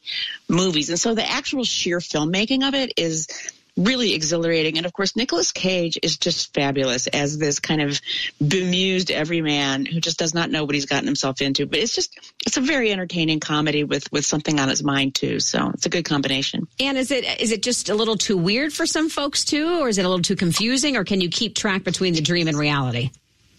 movies. 0.49 0.91
And 0.91 0.99
so 0.99 1.15
the 1.15 1.29
actual 1.29 1.65
sheer 1.65 1.99
filmmaking 1.99 2.67
of 2.67 2.75
it 2.75 2.93
is 2.97 3.27
really 3.77 4.15
exhilarating. 4.15 4.77
And 4.77 4.87
of 4.87 4.93
course, 4.93 5.17
Nicolas 5.17 5.53
Cage 5.53 5.99
is 6.03 6.17
just 6.17 6.55
fabulous 6.55 7.07
as 7.09 7.39
this 7.39 7.59
kind 7.59 7.83
of 7.83 8.01
bemused 8.47 9.11
everyman 9.11 9.87
who 9.87 10.01
just 10.01 10.19
does 10.19 10.35
not 10.35 10.51
know 10.51 10.65
what 10.65 10.75
he's 10.75 10.87
gotten 10.87 11.07
himself 11.07 11.41
into. 11.41 11.67
But 11.67 11.81
it's 11.81 11.95
just, 11.95 12.19
it's 12.47 12.57
a 12.57 12.61
very 12.61 12.93
entertaining 12.93 13.41
comedy 13.41 13.85
with, 13.85 14.11
with 14.13 14.25
something 14.25 14.61
on 14.61 14.69
his 14.69 14.83
mind 14.83 15.15
too. 15.15 15.41
So 15.41 15.71
it's 15.71 15.87
a 15.87 15.91
good 15.91 16.05
combination. 16.05 16.69
And 16.79 16.97
is 16.97 17.11
it, 17.11 17.41
is 17.41 17.53
it 17.53 17.63
just 17.63 17.89
a 17.89 17.95
little 17.95 18.17
too 18.17 18.37
weird 18.37 18.73
for 18.73 18.87
some 18.87 19.09
folks 19.09 19.45
too? 19.45 19.81
Or 19.81 19.89
is 19.89 19.99
it 19.99 20.05
a 20.05 20.09
little 20.09 20.23
too 20.23 20.37
confusing? 20.37 20.97
Or 20.97 21.05
can 21.05 21.21
you 21.21 21.29
keep 21.29 21.55
track 21.55 21.85
between 21.85 22.15
the 22.15 22.21
dream 22.21 22.49
and 22.49 22.57
reality? 22.57 23.11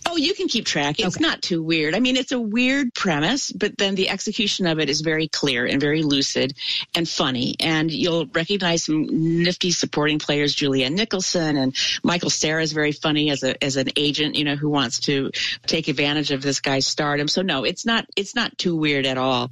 Oh, 0.08 0.18
you 0.18 0.34
can 0.34 0.48
keep 0.48 0.66
track. 0.66 1.00
It's 1.00 1.18
okay. 1.18 1.26
not 1.26 1.42
too 1.42 1.64
weird. 1.64 1.96
I 1.96 2.00
mean, 2.00 2.16
it's 2.16 2.32
a 2.32 2.40
weird 2.40 2.94
premise, 2.94 3.52
but 3.52 3.78
then 3.78 3.96
the 3.96 4.10
execution 4.10 4.68
of 4.68 4.80
it 4.80 4.90
is 4.90 5.02
very 5.02 5.28
clear 5.28 5.66
and 5.66 5.82
very 5.82 6.04
lucid 6.04 6.54
and 6.94 7.08
funny. 7.10 7.56
And 7.60 7.92
you'll 7.92 8.26
recognize 8.28 8.84
some 8.84 9.44
nifty 9.44 9.72
supporting 9.72 10.20
players, 10.20 10.56
Julianne 10.56 10.94
Nicholson 10.94 11.58
and 11.58 11.76
Michael 12.04 12.30
Cera 12.30 12.62
is 12.62 12.72
very 12.72 12.92
funny 12.92 13.32
as 13.32 13.44
a 13.44 13.62
as 13.64 13.78
an 13.78 13.90
agent, 13.96 14.36
you 14.36 14.44
know, 14.44 14.56
who 14.56 14.70
wants 14.70 15.00
to 15.02 15.32
take 15.66 15.88
advantage 15.88 16.32
of 16.32 16.42
this 16.42 16.60
guy's 16.60 16.86
stardom. 16.86 17.28
So 17.28 17.42
no, 17.42 17.64
it's 17.64 17.86
not 17.86 18.06
it's 18.16 18.36
not 18.36 18.58
too 18.58 18.76
weird 18.76 19.06
at 19.06 19.18
all 19.18 19.52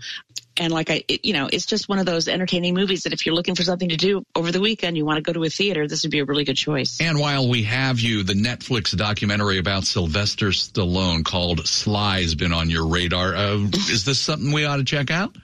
and 0.58 0.72
like 0.72 0.90
I, 0.90 1.04
it, 1.08 1.26
you 1.26 1.34
know, 1.34 1.50
it's 1.52 1.66
just 1.66 1.90
one 1.90 2.00
of 2.00 2.06
those 2.06 2.28
entertaining 2.28 2.74
movies 2.74 3.04
that 3.04 3.14
if 3.14 3.26
you're 3.26 3.36
looking 3.36 3.56
for 3.56 3.64
something 3.64 3.90
to 3.90 3.98
do 3.98 4.24
over 4.36 4.52
the 4.52 4.60
weekend, 4.60 4.98
you 4.98 5.06
want 5.06 5.18
to 5.18 5.22
go 5.22 5.34
to 5.34 5.44
a 5.44 5.50
theater, 5.50 5.88
this 5.88 6.04
would 6.04 6.12
be 6.12 6.20
a 6.20 6.26
really 6.26 6.44
good 6.44 6.58
choice. 6.58 7.00
And 7.02 7.20
while 7.20 7.48
we 7.50 7.64
have 7.64 8.00
you, 8.00 8.24
the 8.24 8.34
Netflix 8.34 8.96
documentary 8.96 9.58
about 9.58 9.86
Sylvester 9.86 10.50
Stallone 10.50 11.24
called 11.24 11.68
Sly 11.68 12.22
has 12.22 12.36
been 12.36 12.54
on 12.54 12.70
your 12.70 12.88
radar. 12.88 13.36
Uh, 13.36 13.58
is 13.90 14.06
this 14.06 14.20
something 14.20 14.52
we 14.52 14.66
ought 14.66 14.78
to 14.78 14.84
check 14.84 15.12
out? 15.12 15.36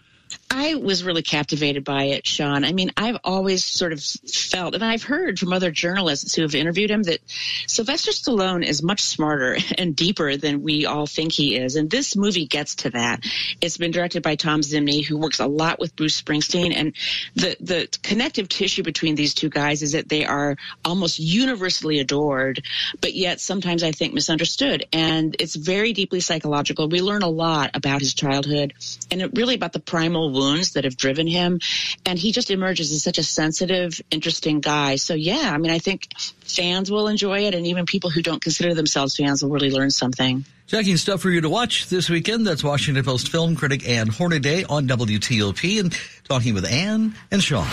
I 0.51 0.75
was 0.75 1.03
really 1.03 1.21
captivated 1.21 1.83
by 1.83 2.05
it, 2.05 2.25
Sean. 2.25 2.65
I 2.65 2.71
mean, 2.73 2.91
I've 2.97 3.19
always 3.23 3.63
sort 3.63 3.93
of 3.93 4.01
felt, 4.01 4.73
and 4.73 4.83
I've 4.83 5.03
heard 5.03 5.37
from 5.37 5.53
other 5.53 5.69
journalists 5.69 6.33
who 6.33 6.41
have 6.41 6.55
interviewed 6.55 6.89
him 6.89 7.03
that 7.03 7.19
Sylvester 7.67 8.11
Stallone 8.11 8.65
is 8.65 8.81
much 8.81 9.01
smarter 9.01 9.57
and 9.77 9.95
deeper 9.95 10.37
than 10.37 10.63
we 10.63 10.85
all 10.85 11.05
think 11.05 11.33
he 11.33 11.55
is. 11.55 11.75
And 11.75 11.89
this 11.89 12.15
movie 12.15 12.47
gets 12.47 12.75
to 12.75 12.89
that. 12.91 13.21
It's 13.61 13.77
been 13.77 13.91
directed 13.91 14.23
by 14.23 14.37
Thom 14.37 14.61
Zimny, 14.61 15.05
who 15.05 15.17
works 15.17 15.39
a 15.39 15.45
lot 15.45 15.79
with 15.79 15.95
Bruce 15.95 16.19
Springsteen. 16.19 16.73
And 16.75 16.95
the, 17.35 17.55
the 17.59 17.99
connective 18.01 18.49
tissue 18.49 18.83
between 18.83 19.15
these 19.15 19.35
two 19.35 19.49
guys 19.49 19.83
is 19.83 19.91
that 19.91 20.09
they 20.09 20.25
are 20.25 20.55
almost 20.83 21.19
universally 21.19 21.99
adored, 21.99 22.63
but 23.01 23.13
yet 23.13 23.39
sometimes 23.39 23.83
I 23.83 23.91
think 23.91 24.15
misunderstood. 24.15 24.87
And 24.91 25.35
it's 25.39 25.55
very 25.55 25.93
deeply 25.93 26.21
psychological. 26.21 26.89
We 26.89 27.01
learn 27.01 27.21
a 27.21 27.29
lot 27.29 27.71
about 27.75 27.99
his 28.01 28.15
childhood 28.15 28.73
and 29.11 29.21
it 29.21 29.31
really 29.35 29.55
about 29.55 29.73
the 29.73 29.79
primal 29.79 30.38
wounds 30.39 30.73
that 30.73 30.85
have 30.85 30.97
driven 30.97 31.27
him. 31.27 31.59
And 32.05 32.17
he 32.17 32.31
just 32.31 32.49
emerges 32.49 32.91
as 32.91 33.03
such 33.03 33.17
a 33.17 33.23
sensitive, 33.23 34.01
interesting 34.09 34.61
guy. 34.61 34.95
So 34.95 35.13
yeah, 35.13 35.51
I 35.53 35.57
mean, 35.57 35.71
I 35.71 35.79
think 35.79 36.07
fans 36.17 36.89
will 36.89 37.07
enjoy 37.07 37.41
it 37.41 37.53
and 37.53 37.67
even 37.67 37.85
people 37.85 38.09
who 38.09 38.21
don't 38.21 38.41
consider 38.41 38.73
themselves 38.73 39.15
fans 39.15 39.43
will 39.43 39.51
really 39.51 39.71
learn 39.71 39.91
something. 39.91 40.45
Checking 40.67 40.97
stuff 40.97 41.21
for 41.21 41.31
you 41.31 41.41
to 41.41 41.49
watch 41.49 41.87
this 41.87 42.09
weekend. 42.09 42.45
That's 42.45 42.63
Washington 42.63 43.03
Post 43.03 43.29
film 43.29 43.55
critic 43.55 43.87
Ann 43.89 44.07
Hornaday 44.07 44.63
on 44.65 44.87
WTOP 44.87 45.79
and 45.79 45.97
talking 46.25 46.53
with 46.53 46.65
Ann 46.65 47.15
and 47.31 47.43
Sean. 47.43 47.67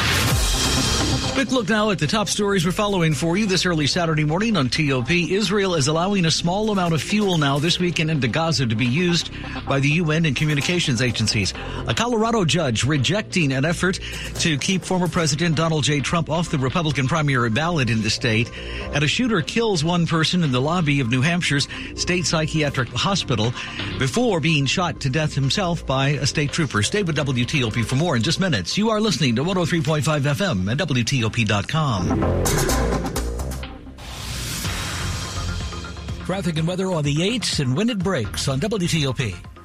Quick 1.16 1.50
look 1.50 1.68
now 1.68 1.90
at 1.90 1.98
the 1.98 2.07
top 2.07 2.29
stories 2.29 2.64
we're 2.64 2.72
following 2.72 3.14
for 3.14 3.37
you 3.37 3.46
this 3.46 3.64
early 3.64 3.87
Saturday 3.87 4.24
morning 4.24 4.57
on 4.57 4.68
TOP. 4.68 5.11
Israel 5.11 5.74
is 5.74 5.88
allowing 5.88 6.24
a 6.24 6.31
small 6.31 6.70
amount 6.70 6.92
of 6.92 7.00
fuel 7.00 7.38
now 7.38 7.59
this 7.59 7.79
weekend 7.79 8.11
into 8.11 8.29
Gaza 8.29 8.66
to 8.66 8.74
be 8.74 8.87
used 8.87 9.31
by 9.66 9.81
the 9.81 9.88
UN 9.88 10.26
and 10.26 10.37
communications 10.37 11.00
agencies. 11.00 11.55
A 11.87 11.94
Colorado 11.94 12.44
judge 12.44 12.85
rejecting 12.85 13.52
an 13.52 13.64
effort 13.64 13.98
to 14.37 14.59
keep 14.59 14.83
former 14.83 15.09
President 15.09 15.57
Donald 15.57 15.85
J. 15.85 16.00
Trump 16.00 16.29
off 16.29 16.50
the 16.50 16.59
Republican 16.59 17.07
primary 17.07 17.50
ballot 17.50 17.88
in 17.88 18.02
the 18.02 18.11
state. 18.11 18.50
And 18.92 19.02
a 19.02 19.09
shooter 19.09 19.40
kills 19.40 19.85
one 19.85 20.07
person 20.07 20.42
in 20.42 20.52
the 20.52 20.61
lobby 20.61 21.00
of 21.00 21.11
New 21.11 21.22
Hampshire's 21.22 21.68
state 22.00 22.26
psychiatric 22.26 22.88
hospital 22.90 23.52
before 23.98 24.40
being 24.40 24.66
shot 24.66 25.00
to 25.00 25.11
death 25.11 25.35
himself 25.35 25.87
by 25.87 26.09
a 26.09 26.26
state 26.26 26.52
trooper. 26.52 26.83
Stay 26.83 27.02
with 27.02 27.16
WTOP 27.16 27.85
for 27.85 27.96
more 27.96 28.16
in 28.16 28.22
just 28.22 28.40
minutes. 28.40 28.76
You 28.76 28.90
are 28.90 29.00
listening 29.00 29.37
to 29.37 29.44
103.5 29.44 30.02
FM 30.02 30.70
and 30.70 30.81
WTOP. 30.81 31.06
Traffic 36.25 36.59
and 36.59 36.66
weather 36.66 36.90
on 36.90 37.05
the 37.05 37.14
8s 37.14 37.61
and 37.61 37.77
when 37.77 37.88
it 37.88 38.01
breaks 38.01 38.49
on 38.49 38.59
WTOP. 38.59 39.56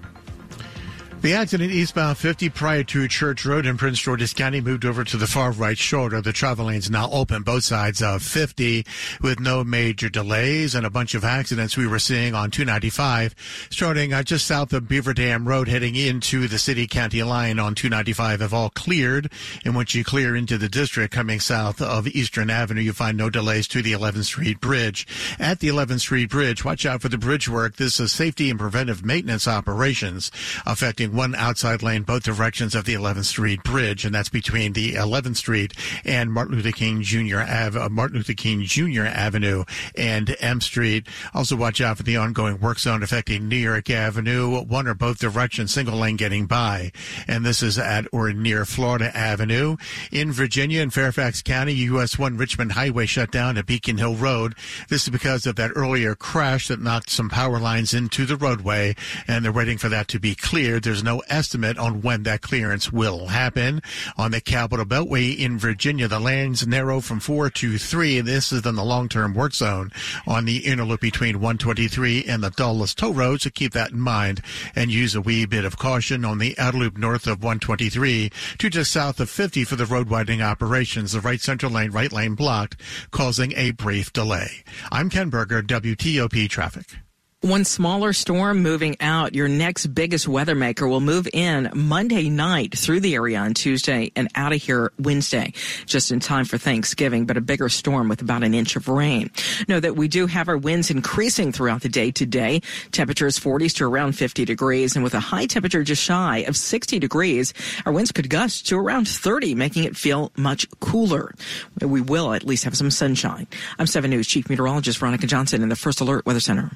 The 1.22 1.36
accident 1.36 1.72
eastbound 1.72 2.18
50 2.18 2.50
prior 2.50 2.84
to 2.86 3.08
Church 3.08 3.46
Road 3.46 3.68
in 3.68 3.78
Prince 3.78 4.00
George's 4.00 4.34
County 4.34 4.60
moved 4.60 4.86
over 4.86 5.04
to 5.04 5.18
the 5.18 5.28
far 5.28 5.52
right 5.52 5.78
shoulder. 5.78 6.20
The 6.20 6.34
travel 6.34 6.66
lanes 6.66 6.90
now 6.90 7.12
open 7.12 7.44
both 7.44 7.64
sides 7.64 8.02
of 8.02 8.24
50 8.24 8.84
with 9.22 9.40
no 9.40 9.64
major 9.64 10.10
delays 10.10 10.74
and 10.74 10.84
a 10.84 10.90
bunch 10.90 11.14
of 11.14 11.24
accidents 11.24 11.78
we 11.78 11.86
were 11.86 12.00
seeing 12.00 12.34
on 12.34 12.50
295 12.50 13.36
starting 13.70 14.14
uh, 14.14 14.24
just 14.24 14.48
south 14.48 14.74
of 14.74 14.88
Beaver 14.88 15.14
Dam 15.14 15.48
Road 15.48 15.68
heading 15.68 15.96
into 15.96 16.48
the 16.48 16.58
city 16.58 16.88
county 16.88 17.22
line 17.22 17.60
on 17.60 17.76
295 17.76 18.40
have 18.40 18.52
all 18.52 18.72
cleared. 18.72 19.32
And 19.64 19.76
once 19.76 19.94
you 19.94 20.04
clear 20.04 20.36
into 20.36 20.58
the 20.58 20.70
district 20.70 21.14
coming 21.14 21.40
south 21.40 21.84
of 21.84 22.08
Eastern 22.08 22.50
Avenue, 22.50 22.82
you 22.82 22.94
find 22.94 23.16
no 23.16 23.30
delays 23.30 23.68
to 23.68 23.84
the 23.84 23.92
11th 23.92 24.26
Street 24.26 24.60
Bridge. 24.60 25.06
At 25.40 25.60
the 25.60 25.68
11th 25.68 26.00
Street 26.00 26.32
Bridge, 26.32 26.66
watch 26.66 26.84
out 26.84 27.04
for 27.04 27.10
the 27.10 27.20
bridge 27.20 27.48
work. 27.48 27.76
This 27.76 28.00
is 28.00 28.12
safety 28.12 28.50
and 28.50 28.58
preventive 28.58 29.06
maintenance 29.06 29.48
operations 29.48 30.32
affecting 30.66 31.11
one 31.12 31.36
outside 31.36 31.84
lane 31.84 32.04
both 32.04 32.24
directions 32.24 32.76
of 32.76 32.86
the 32.86 32.94
11th 32.94 33.26
Street 33.26 33.64
Bridge, 33.64 34.06
and 34.06 34.14
that's 34.14 34.30
between 34.30 34.74
the 34.74 34.94
11th 34.94 35.38
Street 35.38 35.74
and 36.06 36.32
Martin 36.32 36.56
Luther 36.56 36.72
King 36.72 37.02
Jr. 37.02 37.40
Ave, 37.40 37.80
uh, 37.80 37.90
Martin 37.90 38.18
Luther 38.18 38.34
King 38.34 38.64
Jr. 38.64 39.04
Avenue 39.04 39.64
and 39.96 40.36
M 40.40 40.62
Street. 40.62 41.08
Also, 41.34 41.56
watch 41.56 41.82
out 41.82 41.98
for 41.98 42.04
the 42.04 42.18
ongoing 42.18 42.60
work 42.60 42.80
zone 42.80 43.04
affecting 43.04 43.48
New 43.48 43.58
York 43.58 43.90
Avenue, 43.90 44.62
one 44.62 44.88
or 44.88 44.94
both 44.94 45.20
directions, 45.20 45.74
single 45.74 45.98
lane 45.98 46.18
getting 46.18 46.46
by, 46.46 46.92
and 47.28 47.46
this 47.46 47.62
is 47.62 47.78
at 47.78 48.06
or 48.12 48.32
near 48.34 48.66
Florida 48.66 49.16
Avenue 49.16 49.78
in 50.12 50.32
Virginia 50.32 50.82
and 50.82 50.94
Fairfax 50.94 51.42
County. 51.42 51.74
US 51.74 52.18
1 52.18 52.38
Richmond 52.38 52.74
Highway 52.74 53.06
shut 53.06 53.32
down 53.32 53.58
at 53.58 53.66
Beacon 53.66 53.98
Hill 53.98 54.16
Road. 54.16 54.56
This 54.90 55.04
is 55.04 55.10
because 55.10 55.46
of 55.46 55.56
that 55.56 55.72
earlier 55.76 56.16
crash 56.16 56.68
that 56.68 56.82
knocked 56.82 57.10
some 57.10 57.30
power 57.30 57.60
lines 57.60 57.94
into 57.94 58.26
the 58.26 58.36
roadway, 58.36 58.96
and 59.28 59.44
they're 59.44 59.52
waiting 59.52 59.78
for 59.78 59.90
that 59.90 60.08
to 60.10 60.20
be 60.20 60.36
cleared. 60.36 60.84
There's 60.84 61.01
no 61.04 61.20
estimate 61.28 61.78
on 61.78 62.02
when 62.02 62.24
that 62.24 62.42
clearance 62.42 62.92
will 62.92 63.28
happen. 63.28 63.82
On 64.18 64.32
the 64.32 64.42
Capital 64.42 64.86
Beltway 64.86 65.38
in 65.38 65.58
Virginia, 65.58 66.08
the 66.08 66.20
lanes 66.20 66.66
narrow 66.66 67.02
from 67.02 67.20
four 67.20 67.50
to 67.50 67.78
three. 67.78 68.22
This 68.22 68.52
is 68.52 68.66
in 68.66 68.76
the 68.76 68.84
long-term 68.84 69.34
work 69.34 69.54
zone 69.54 69.92
on 70.28 70.46
the 70.46 70.58
inner 70.66 70.84
loop 70.84 71.02
between 71.02 71.40
123 71.40 72.26
and 72.26 72.44
the 72.44 72.52
Dulles 72.52 72.94
Toll 72.94 73.14
Road. 73.14 73.42
So 73.42 73.50
keep 73.50 73.74
that 73.74 73.92
in 73.92 74.00
mind 74.00 74.42
and 74.76 74.92
use 74.92 75.16
a 75.16 75.22
wee 75.22 75.46
bit 75.46 75.66
of 75.66 75.78
caution 75.78 76.26
on 76.26 76.38
the 76.38 76.58
outer 76.58 76.78
loop 76.78 76.98
north 76.98 77.28
of 77.28 77.44
123 77.44 78.32
to 78.60 78.70
just 78.70 78.92
south 78.92 79.20
of 79.20 79.30
50 79.30 79.64
for 79.64 79.76
the 79.76 79.86
road 79.86 80.10
widening 80.10 80.42
operations. 80.42 81.12
The 81.12 81.22
right 81.22 81.42
central 81.42 81.72
lane, 81.72 81.92
right 81.92 82.12
lane 82.12 82.36
blocked, 82.36 82.80
causing 83.12 83.54
a 83.56 83.72
brief 83.72 84.14
delay. 84.14 84.64
I'm 84.92 85.10
Ken 85.10 85.30
Berger, 85.30 85.62
WTOP 85.62 86.50
Traffic. 86.50 86.98
One 87.44 87.66
smaller 87.66 88.14
storm 88.14 88.62
moving 88.62 88.98
out. 89.00 89.34
Your 89.34 89.48
next 89.48 89.88
biggest 89.88 90.28
weather 90.28 90.54
maker 90.54 90.88
will 90.88 91.00
move 91.00 91.28
in 91.34 91.72
Monday 91.74 92.30
night 92.30 92.78
through 92.78 93.00
the 93.00 93.16
area 93.16 93.40
on 93.40 93.56
Tuesday 93.56 94.12
and 94.16 94.28
out 94.36 94.54
of 94.54 94.62
here 94.62 94.92
Wednesday, 95.00 95.54
just 95.88 96.12
in 96.12 96.20
time 96.20 96.46
for 96.46 96.60
Thanksgiving, 96.60 97.26
but 97.26 97.38
a 97.38 97.42
bigger 97.42 97.68
storm 97.68 98.10
with 98.10 98.22
about 98.22 98.44
an 98.44 98.54
inch 98.54 98.76
of 98.76 98.88
rain. 98.88 99.32
Know 99.68 99.80
that 99.80 99.96
we 99.96 100.08
do 100.08 100.28
have 100.28 100.50
our 100.50 100.58
winds 100.58 100.92
increasing 100.92 101.52
throughout 101.52 101.82
the 101.82 101.90
day 101.90 102.12
today. 102.12 102.62
Temperatures 102.92 103.40
40s 103.40 103.74
to 103.78 103.86
around 103.86 104.12
50 104.12 104.46
degrees 104.46 104.96
and 104.96 105.04
with 105.04 105.16
a 105.16 105.20
high 105.20 105.48
temperature 105.48 105.84
just 105.84 106.04
shy 106.04 106.46
of 106.48 106.56
60 106.56 107.00
degrees, 107.00 107.56
our 107.88 107.92
winds 107.92 108.12
could 108.12 108.30
gust 108.30 108.68
to 108.68 108.78
around 108.78 109.08
30, 109.08 109.56
making 109.56 109.84
it 109.86 109.98
feel 109.98 110.32
much 110.38 110.68
cooler. 110.80 111.34
We 111.82 112.02
will 112.02 112.34
at 112.34 112.44
least 112.44 112.66
have 112.66 112.78
some 112.78 112.92
sunshine. 112.92 113.48
I'm 113.80 113.88
7 113.88 114.12
News 114.12 114.28
Chief 114.28 114.48
Meteorologist 114.48 115.00
Veronica 115.00 115.26
Johnson 115.26 115.64
in 115.64 115.70
the 115.70 115.76
First 115.76 116.02
Alert 116.02 116.28
Weather 116.28 116.40
Center. 116.40 116.70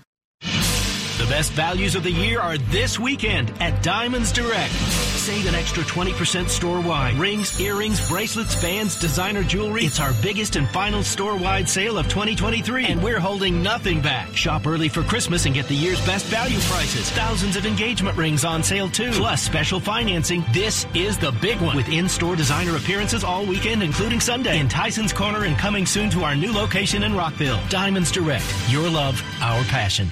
The 1.26 1.32
best 1.32 1.54
values 1.54 1.96
of 1.96 2.04
the 2.04 2.12
year 2.12 2.40
are 2.40 2.58
this 2.58 3.00
weekend 3.00 3.52
at 3.60 3.82
Diamonds 3.82 4.32
Direct. 4.32 4.72
Save 4.72 5.48
an 5.48 5.56
extra 5.56 5.82
20% 5.82 6.50
store 6.50 6.80
wide. 6.82 7.16
Rings, 7.16 7.60
earrings, 7.60 8.08
bracelets, 8.08 8.62
bands, 8.62 9.00
designer 9.00 9.42
jewelry. 9.42 9.86
It's 9.86 10.00
our 10.00 10.12
biggest 10.22 10.56
and 10.56 10.70
final 10.70 11.02
store 11.02 11.36
wide 11.36 11.68
sale 11.68 11.98
of 11.98 12.08
2023, 12.10 12.86
and 12.86 13.02
we're 13.02 13.20
holding 13.20 13.64
nothing 13.64 14.02
back. 14.02 14.36
Shop 14.36 14.68
early 14.68 14.88
for 14.88 15.02
Christmas 15.02 15.48
and 15.48 15.56
get 15.56 15.68
the 15.68 15.74
year's 15.74 16.06
best 16.06 16.28
value 16.28 16.60
prices. 16.60 17.10
Thousands 17.10 17.56
of 17.56 17.66
engagement 17.66 18.16
rings 18.18 18.46
on 18.46 18.62
sale 18.62 18.88
too. 18.88 19.10
Plus 19.14 19.42
special 19.42 19.80
financing. 19.80 20.46
This 20.52 20.86
is 20.94 21.18
the 21.18 21.32
big 21.42 21.60
one 21.60 21.76
with 21.76 21.90
in 21.90 22.08
store 22.08 22.36
designer 22.36 22.76
appearances 22.76 23.24
all 23.24 23.48
weekend, 23.48 23.82
including 23.82 24.20
Sunday 24.20 24.60
in 24.60 24.70
Tyson's 24.70 25.12
Corner 25.12 25.46
and 25.46 25.58
coming 25.58 25.88
soon 25.88 26.12
to 26.12 26.24
our 26.24 26.36
new 26.36 26.52
location 26.54 27.02
in 27.02 27.16
Rockville. 27.16 27.60
Diamonds 27.70 28.12
Direct. 28.12 28.46
Your 28.70 28.88
love, 28.88 29.20
our 29.42 29.64
passion. 29.64 30.12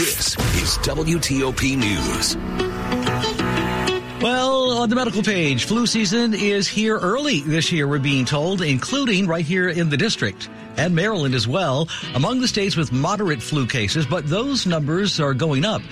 This 0.00 0.28
is 0.56 0.78
WTOP 0.78 1.76
News. 1.76 2.34
Well, 4.22 4.78
on 4.78 4.88
the 4.88 4.96
medical 4.96 5.22
page, 5.22 5.66
flu 5.66 5.86
season 5.86 6.32
is 6.32 6.66
here 6.66 6.96
early 6.96 7.40
this 7.40 7.70
year, 7.70 7.86
we're 7.86 7.98
being 7.98 8.24
told, 8.24 8.62
including 8.62 9.26
right 9.26 9.44
here 9.44 9.68
in 9.68 9.90
the 9.90 9.98
district 9.98 10.48
and 10.78 10.94
Maryland 10.94 11.34
as 11.34 11.46
well, 11.46 11.86
among 12.14 12.40
the 12.40 12.48
states 12.48 12.76
with 12.76 12.92
moderate 12.92 13.42
flu 13.42 13.66
cases, 13.66 14.06
but 14.06 14.26
those 14.26 14.66
numbers 14.66 15.20
are 15.20 15.34
going 15.34 15.66
up. 15.66 15.82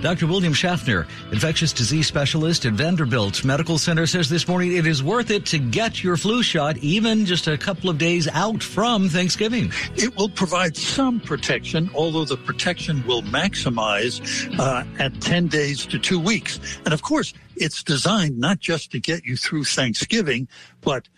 Dr. 0.00 0.28
William 0.28 0.52
Schaffner, 0.52 1.08
infectious 1.32 1.72
disease 1.72 2.06
specialist 2.06 2.64
at 2.64 2.74
Vanderbilt 2.74 3.44
Medical 3.44 3.78
Center, 3.78 4.06
says 4.06 4.28
this 4.28 4.46
morning 4.46 4.76
it 4.76 4.86
is 4.86 5.02
worth 5.02 5.30
it 5.32 5.44
to 5.46 5.58
get 5.58 6.04
your 6.04 6.16
flu 6.16 6.40
shot 6.40 6.76
even 6.78 7.26
just 7.26 7.48
a 7.48 7.58
couple 7.58 7.90
of 7.90 7.98
days 7.98 8.28
out 8.28 8.62
from 8.62 9.08
Thanksgiving. 9.08 9.72
It 9.96 10.16
will 10.16 10.28
provide 10.28 10.76
some 10.76 11.18
protection, 11.18 11.90
although 11.96 12.24
the 12.24 12.36
protection 12.36 13.04
will 13.08 13.22
maximize 13.22 14.20
uh, 14.60 14.84
at 15.00 15.20
10 15.20 15.48
days 15.48 15.84
to 15.86 15.98
two 15.98 16.20
weeks. 16.20 16.60
And 16.84 16.94
of 16.94 17.02
course, 17.02 17.34
it's 17.56 17.82
designed 17.82 18.38
not 18.38 18.60
just 18.60 18.92
to 18.92 19.00
get 19.00 19.24
you 19.24 19.36
through 19.36 19.64
Thanksgiving, 19.64 20.46
but 20.80 21.08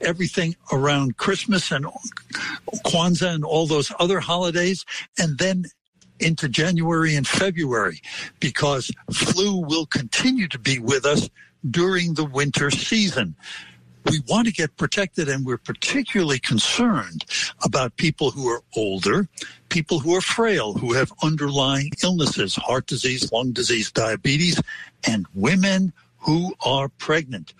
everything 0.00 0.56
around 0.72 1.18
Christmas 1.18 1.70
and 1.70 1.84
Kwanzaa 2.86 3.34
and 3.34 3.44
all 3.44 3.66
those 3.66 3.92
other 3.98 4.18
holidays, 4.18 4.86
and 5.18 5.36
then 5.36 5.66
into 6.20 6.48
January 6.48 7.14
and 7.16 7.26
February 7.26 8.00
because 8.38 8.90
flu 9.12 9.56
will 9.56 9.86
continue 9.86 10.48
to 10.48 10.58
be 10.58 10.78
with 10.78 11.04
us 11.04 11.28
during 11.68 12.14
the 12.14 12.24
winter 12.24 12.70
season. 12.70 13.34
We 14.10 14.20
want 14.28 14.46
to 14.46 14.52
get 14.52 14.76
protected 14.76 15.28
and 15.28 15.44
we're 15.44 15.58
particularly 15.58 16.38
concerned 16.38 17.26
about 17.62 17.96
people 17.96 18.30
who 18.30 18.48
are 18.48 18.62
older, 18.74 19.28
people 19.68 19.98
who 19.98 20.14
are 20.16 20.22
frail, 20.22 20.72
who 20.72 20.94
have 20.94 21.12
underlying 21.22 21.90
illnesses, 22.02 22.54
heart 22.54 22.86
disease, 22.86 23.30
lung 23.30 23.52
disease, 23.52 23.92
diabetes, 23.92 24.60
and 25.06 25.26
women 25.34 25.92
who 26.18 26.54
are 26.64 26.88
pregnant. 26.88 27.52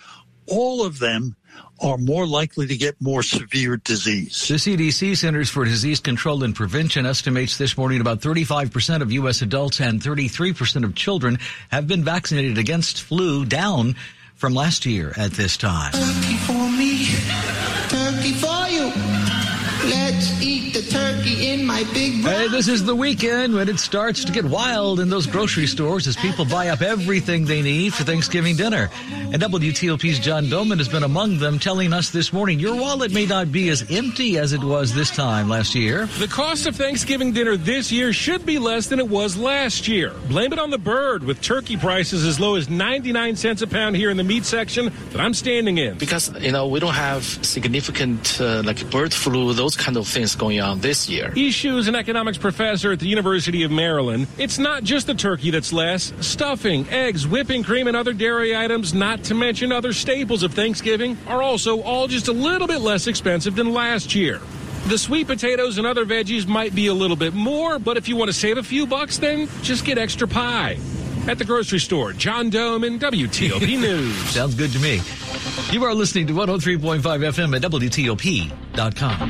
All 0.46 0.84
of 0.84 0.98
them 0.98 1.36
are 1.80 1.96
more 1.96 2.26
likely 2.26 2.66
to 2.66 2.76
get 2.76 3.00
more 3.00 3.22
severe 3.22 3.76
disease. 3.78 4.48
The 4.48 4.54
CDC 4.54 5.16
Centers 5.16 5.48
for 5.48 5.64
Disease 5.64 6.00
Control 6.00 6.44
and 6.44 6.54
Prevention 6.54 7.06
estimates 7.06 7.56
this 7.56 7.76
morning 7.76 8.00
about 8.00 8.20
35% 8.20 9.00
of 9.02 9.12
U.S. 9.12 9.42
adults 9.42 9.80
and 9.80 10.00
33% 10.00 10.84
of 10.84 10.94
children 10.94 11.38
have 11.70 11.86
been 11.86 12.04
vaccinated 12.04 12.58
against 12.58 13.02
flu, 13.02 13.44
down 13.44 13.96
from 14.34 14.54
last 14.54 14.86
year 14.86 15.12
at 15.16 15.32
this 15.32 15.56
time. 15.56 15.92
Turkey 20.20 20.34
for 20.36 20.42
you. 20.42 20.42
Let's 20.42 20.42
eat 20.42 20.74
the 20.74 20.82
turkey 20.82 21.50
in 21.50 21.66
my 21.66 21.84
big 21.94 22.20
Hey, 22.22 22.48
this 22.48 22.68
is 22.68 22.84
the 22.84 22.94
weekend 22.94 23.54
when 23.54 23.68
it 23.68 23.78
starts 23.78 24.24
to 24.24 24.32
get 24.32 24.44
wild 24.44 25.00
in 25.00 25.08
those 25.08 25.26
grocery 25.26 25.66
stores 25.66 26.06
as 26.06 26.16
people 26.16 26.44
buy 26.44 26.68
up 26.68 26.82
everything 26.82 27.44
they 27.46 27.62
need 27.62 27.94
for 27.94 28.04
Thanksgiving 28.04 28.56
dinner. 28.56 28.90
And 29.10 29.40
WTOP's 29.40 30.18
John 30.18 30.46
Domen 30.46 30.78
has 30.78 30.88
been 30.88 31.02
among 31.02 31.38
them 31.38 31.58
telling 31.58 31.92
us 31.92 32.10
this 32.10 32.32
morning 32.32 32.58
your 32.58 32.74
wallet 32.76 33.12
may 33.12 33.26
not 33.26 33.50
be 33.50 33.68
as 33.70 33.90
empty 33.90 34.38
as 34.38 34.52
it 34.52 34.62
was 34.62 34.94
this 34.94 35.10
time 35.10 35.48
last 35.48 35.74
year. 35.74 36.06
The 36.18 36.28
cost 36.28 36.66
of 36.66 36.76
Thanksgiving 36.76 37.32
dinner 37.32 37.56
this 37.56 37.90
year 37.90 38.12
should 38.12 38.44
be 38.44 38.58
less 38.58 38.88
than 38.88 38.98
it 38.98 39.08
was 39.08 39.36
last 39.36 39.88
year. 39.88 40.12
Blame 40.28 40.52
it 40.52 40.58
on 40.58 40.70
the 40.70 40.78
bird 40.78 41.24
with 41.24 41.40
turkey 41.40 41.76
prices 41.76 42.26
as 42.26 42.38
low 42.38 42.56
as 42.56 42.68
99 42.68 43.36
cents 43.36 43.62
a 43.62 43.66
pound 43.66 43.96
here 43.96 44.10
in 44.10 44.16
the 44.16 44.24
meat 44.24 44.44
section 44.44 44.92
that 45.10 45.20
I'm 45.20 45.34
standing 45.34 45.78
in. 45.78 45.96
Because, 45.98 46.32
you 46.42 46.52
know, 46.52 46.66
we 46.66 46.80
don't 46.80 46.94
have 46.94 47.24
significant 47.24 48.40
uh, 48.40 48.62
like 48.64 48.88
bird 48.90 49.12
flu, 49.12 49.52
those 49.54 49.76
kind 49.76 49.96
of 49.96 50.09
things 50.12 50.34
going 50.34 50.60
on 50.60 50.80
this 50.80 51.08
year. 51.08 51.30
Ishu 51.30 51.78
is 51.78 51.88
an 51.88 51.94
economics 51.94 52.38
professor 52.38 52.92
at 52.92 53.00
the 53.00 53.08
University 53.08 53.62
of 53.62 53.70
Maryland. 53.70 54.26
It's 54.38 54.58
not 54.58 54.84
just 54.84 55.06
the 55.06 55.14
turkey 55.14 55.50
that's 55.50 55.72
less. 55.72 56.12
Stuffing, 56.20 56.88
eggs, 56.88 57.26
whipping 57.26 57.62
cream, 57.62 57.86
and 57.86 57.96
other 57.96 58.12
dairy 58.12 58.56
items, 58.56 58.94
not 58.94 59.24
to 59.24 59.34
mention 59.34 59.72
other 59.72 59.92
staples 59.92 60.42
of 60.42 60.54
Thanksgiving, 60.54 61.16
are 61.26 61.42
also 61.42 61.80
all 61.82 62.08
just 62.08 62.28
a 62.28 62.32
little 62.32 62.66
bit 62.66 62.80
less 62.80 63.06
expensive 63.06 63.56
than 63.56 63.72
last 63.72 64.14
year. 64.14 64.40
The 64.86 64.98
sweet 64.98 65.26
potatoes 65.26 65.78
and 65.78 65.86
other 65.86 66.04
veggies 66.04 66.46
might 66.46 66.74
be 66.74 66.88
a 66.88 66.94
little 66.94 67.16
bit 67.16 67.34
more, 67.34 67.78
but 67.78 67.96
if 67.96 68.08
you 68.08 68.16
want 68.16 68.28
to 68.30 68.32
save 68.32 68.58
a 68.58 68.62
few 68.62 68.86
bucks, 68.86 69.18
then 69.18 69.48
just 69.62 69.84
get 69.84 69.98
extra 69.98 70.26
pie. 70.26 70.78
At 71.28 71.38
the 71.38 71.44
grocery 71.44 71.78
store, 71.78 72.12
John 72.12 72.50
Domen 72.50 72.98
WTOP 72.98 73.80
News. 73.80 74.16
Sounds 74.30 74.54
good 74.54 74.72
to 74.72 74.78
me. 74.78 75.00
You 75.70 75.84
are 75.84 75.94
listening 75.94 76.26
to 76.28 76.32
103.5 76.32 77.00
FM 77.00 77.54
at 77.56 77.62
WTOP.com. 77.62 79.20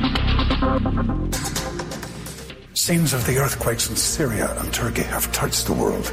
Scenes 2.73 3.13
of 3.13 3.25
the 3.27 3.37
earthquakes 3.37 3.89
in 3.89 3.95
Syria 3.95 4.55
and 4.59 4.73
Turkey 4.73 5.03
have 5.03 5.31
touched 5.31 5.67
the 5.67 5.73
world. 5.73 6.11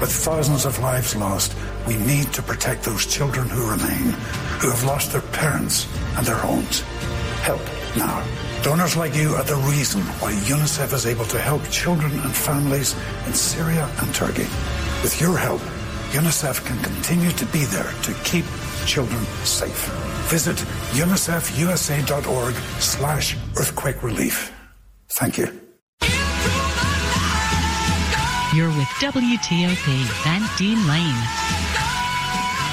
With 0.00 0.12
thousands 0.12 0.64
of 0.64 0.78
lives 0.78 1.16
lost, 1.16 1.54
we 1.86 1.96
need 1.96 2.32
to 2.34 2.42
protect 2.42 2.84
those 2.84 3.04
children 3.06 3.48
who 3.48 3.68
remain, 3.68 4.12
who 4.60 4.70
have 4.70 4.84
lost 4.84 5.12
their 5.12 5.20
parents 5.22 5.86
and 6.16 6.24
their 6.26 6.36
homes. 6.36 6.80
Help 7.42 7.60
now. 7.96 8.24
Donors 8.62 8.96
like 8.96 9.16
you 9.16 9.34
are 9.34 9.44
the 9.44 9.56
reason 9.56 10.02
why 10.20 10.32
UNICEF 10.32 10.92
is 10.92 11.06
able 11.06 11.24
to 11.24 11.38
help 11.38 11.62
children 11.70 12.12
and 12.12 12.34
families 12.36 12.94
in 13.26 13.32
Syria 13.34 13.88
and 14.00 14.14
Turkey. 14.14 14.46
With 15.02 15.18
your 15.18 15.38
help, 15.38 15.62
UNICEF 16.12 16.62
can 16.66 16.78
continue 16.82 17.30
to 17.30 17.46
be 17.46 17.64
there 17.64 17.90
to 18.02 18.12
keep 18.22 18.44
children 18.84 19.24
safe. 19.44 19.88
Visit 20.28 20.56
unicefusa.org 20.92 22.54
slash 22.80 23.34
earthquake 23.56 24.02
relief. 24.02 24.52
Thank 25.08 25.38
you. 25.38 25.46
You're 28.54 28.68
with 28.76 28.88
WTOP, 29.00 29.86
Van 30.24 30.42
Dean 30.58 30.86
Lane. 30.86 31.22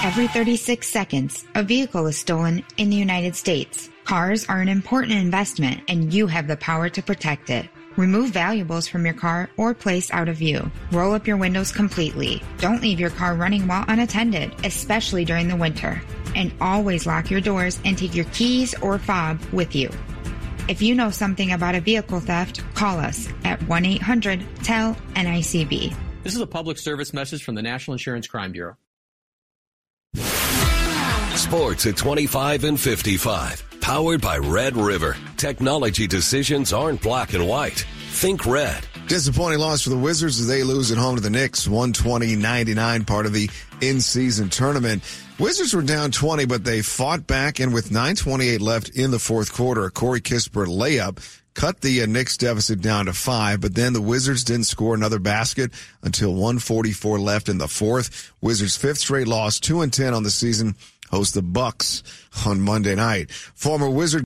Every 0.03 0.27
36 0.27 0.85
seconds, 0.85 1.45
a 1.55 1.63
vehicle 1.63 2.07
is 2.07 2.17
stolen 2.17 2.63
in 2.75 2.89
the 2.89 2.97
United 2.97 3.35
States. 3.35 3.89
Cars 4.03 4.45
are 4.49 4.59
an 4.59 4.69
important 4.69 5.13
investment 5.13 5.81
and 5.87 6.13
you 6.13 6.27
have 6.27 6.47
the 6.47 6.57
power 6.57 6.89
to 6.89 7.01
protect 7.01 7.49
it. 7.49 7.69
Remove 7.97 8.29
valuables 8.29 8.87
from 8.87 9.05
your 9.05 9.15
car 9.15 9.49
or 9.57 9.73
place 9.73 10.11
out 10.11 10.29
of 10.29 10.37
view. 10.37 10.71
Roll 10.91 11.13
up 11.13 11.25
your 11.25 11.37
windows 11.37 11.71
completely. 11.71 12.43
Don't 12.59 12.81
leave 12.81 12.99
your 12.99 13.09
car 13.09 13.33
running 13.33 13.67
while 13.67 13.85
unattended, 13.87 14.53
especially 14.63 15.25
during 15.25 15.47
the 15.47 15.55
winter. 15.55 16.01
And 16.35 16.53
always 16.61 17.07
lock 17.07 17.31
your 17.31 17.41
doors 17.41 17.79
and 17.83 17.97
take 17.97 18.13
your 18.13 18.25
keys 18.25 18.75
or 18.81 18.99
fob 18.99 19.41
with 19.51 19.75
you. 19.75 19.89
If 20.67 20.81
you 20.81 20.93
know 20.93 21.09
something 21.09 21.51
about 21.51 21.75
a 21.75 21.81
vehicle 21.81 22.19
theft, 22.19 22.61
call 22.75 22.99
us 22.99 23.27
at 23.43 23.61
1 23.63 23.85
800 23.85 24.45
TELL 24.63 24.95
NICB. 25.15 25.95
This 26.23 26.35
is 26.35 26.41
a 26.41 26.47
public 26.47 26.77
service 26.77 27.13
message 27.13 27.43
from 27.43 27.55
the 27.55 27.61
National 27.63 27.93
Insurance 27.93 28.27
Crime 28.27 28.51
Bureau. 28.51 28.77
Sports 31.35 31.85
at 31.85 31.97
25 31.97 32.63
and 32.65 32.79
55. 32.79 33.66
Powered 33.87 34.19
by 34.19 34.37
Red 34.37 34.75
River. 34.75 35.15
Technology 35.37 36.07
decisions 36.07 36.73
aren't 36.73 37.01
black 37.01 37.33
and 37.33 37.47
white. 37.47 37.85
Think 38.09 38.45
red. 38.45 38.85
Disappointing 39.07 39.59
loss 39.59 39.83
for 39.83 39.91
the 39.91 39.97
Wizards 39.97 40.41
as 40.41 40.47
they 40.49 40.61
lose 40.63 40.91
at 40.91 40.97
home 40.97 41.15
to 41.15 41.21
the 41.21 41.29
Knicks, 41.29 41.69
120-99, 41.69 43.07
part 43.07 43.25
of 43.25 43.31
the 43.31 43.49
in-season 43.79 44.49
tournament. 44.49 45.03
Wizards 45.39 45.73
were 45.73 45.81
down 45.81 46.11
20, 46.11 46.43
but 46.43 46.65
they 46.65 46.81
fought 46.81 47.27
back, 47.27 47.61
and 47.61 47.73
with 47.73 47.89
9.28 47.89 48.59
left 48.59 48.89
in 48.89 49.09
the 49.11 49.19
fourth 49.19 49.53
quarter, 49.53 49.85
a 49.85 49.89
Corey 49.89 50.19
Kispert 50.19 50.67
layup 50.67 51.19
cut 51.57 51.81
the 51.81 52.03
uh, 52.03 52.05
Knicks 52.05 52.35
deficit 52.37 52.81
down 52.81 53.05
to 53.05 53.13
five, 53.13 53.61
but 53.61 53.73
then 53.73 53.93
the 53.93 54.01
Wizards 54.01 54.43
didn't 54.43 54.65
score 54.65 54.95
another 54.95 55.17
basket 55.17 55.71
until 56.03 56.31
144 56.33 57.19
left 57.19 57.49
in 57.49 57.57
the 57.57 57.67
fourth. 57.67 58.31
Wizards 58.41 58.77
fifth 58.77 58.99
straight 58.99 59.27
loss, 59.27 59.59
2 59.59 59.81
and 59.81 59.91
10 59.91 60.13
on 60.13 60.23
the 60.23 60.29
season, 60.29 60.75
host 61.09 61.33
the 61.33 61.41
Bucks 61.41 62.03
on 62.45 62.61
Monday 62.61 62.95
night. 62.95 63.31
Former 63.31 63.89
Wizard 63.89 64.07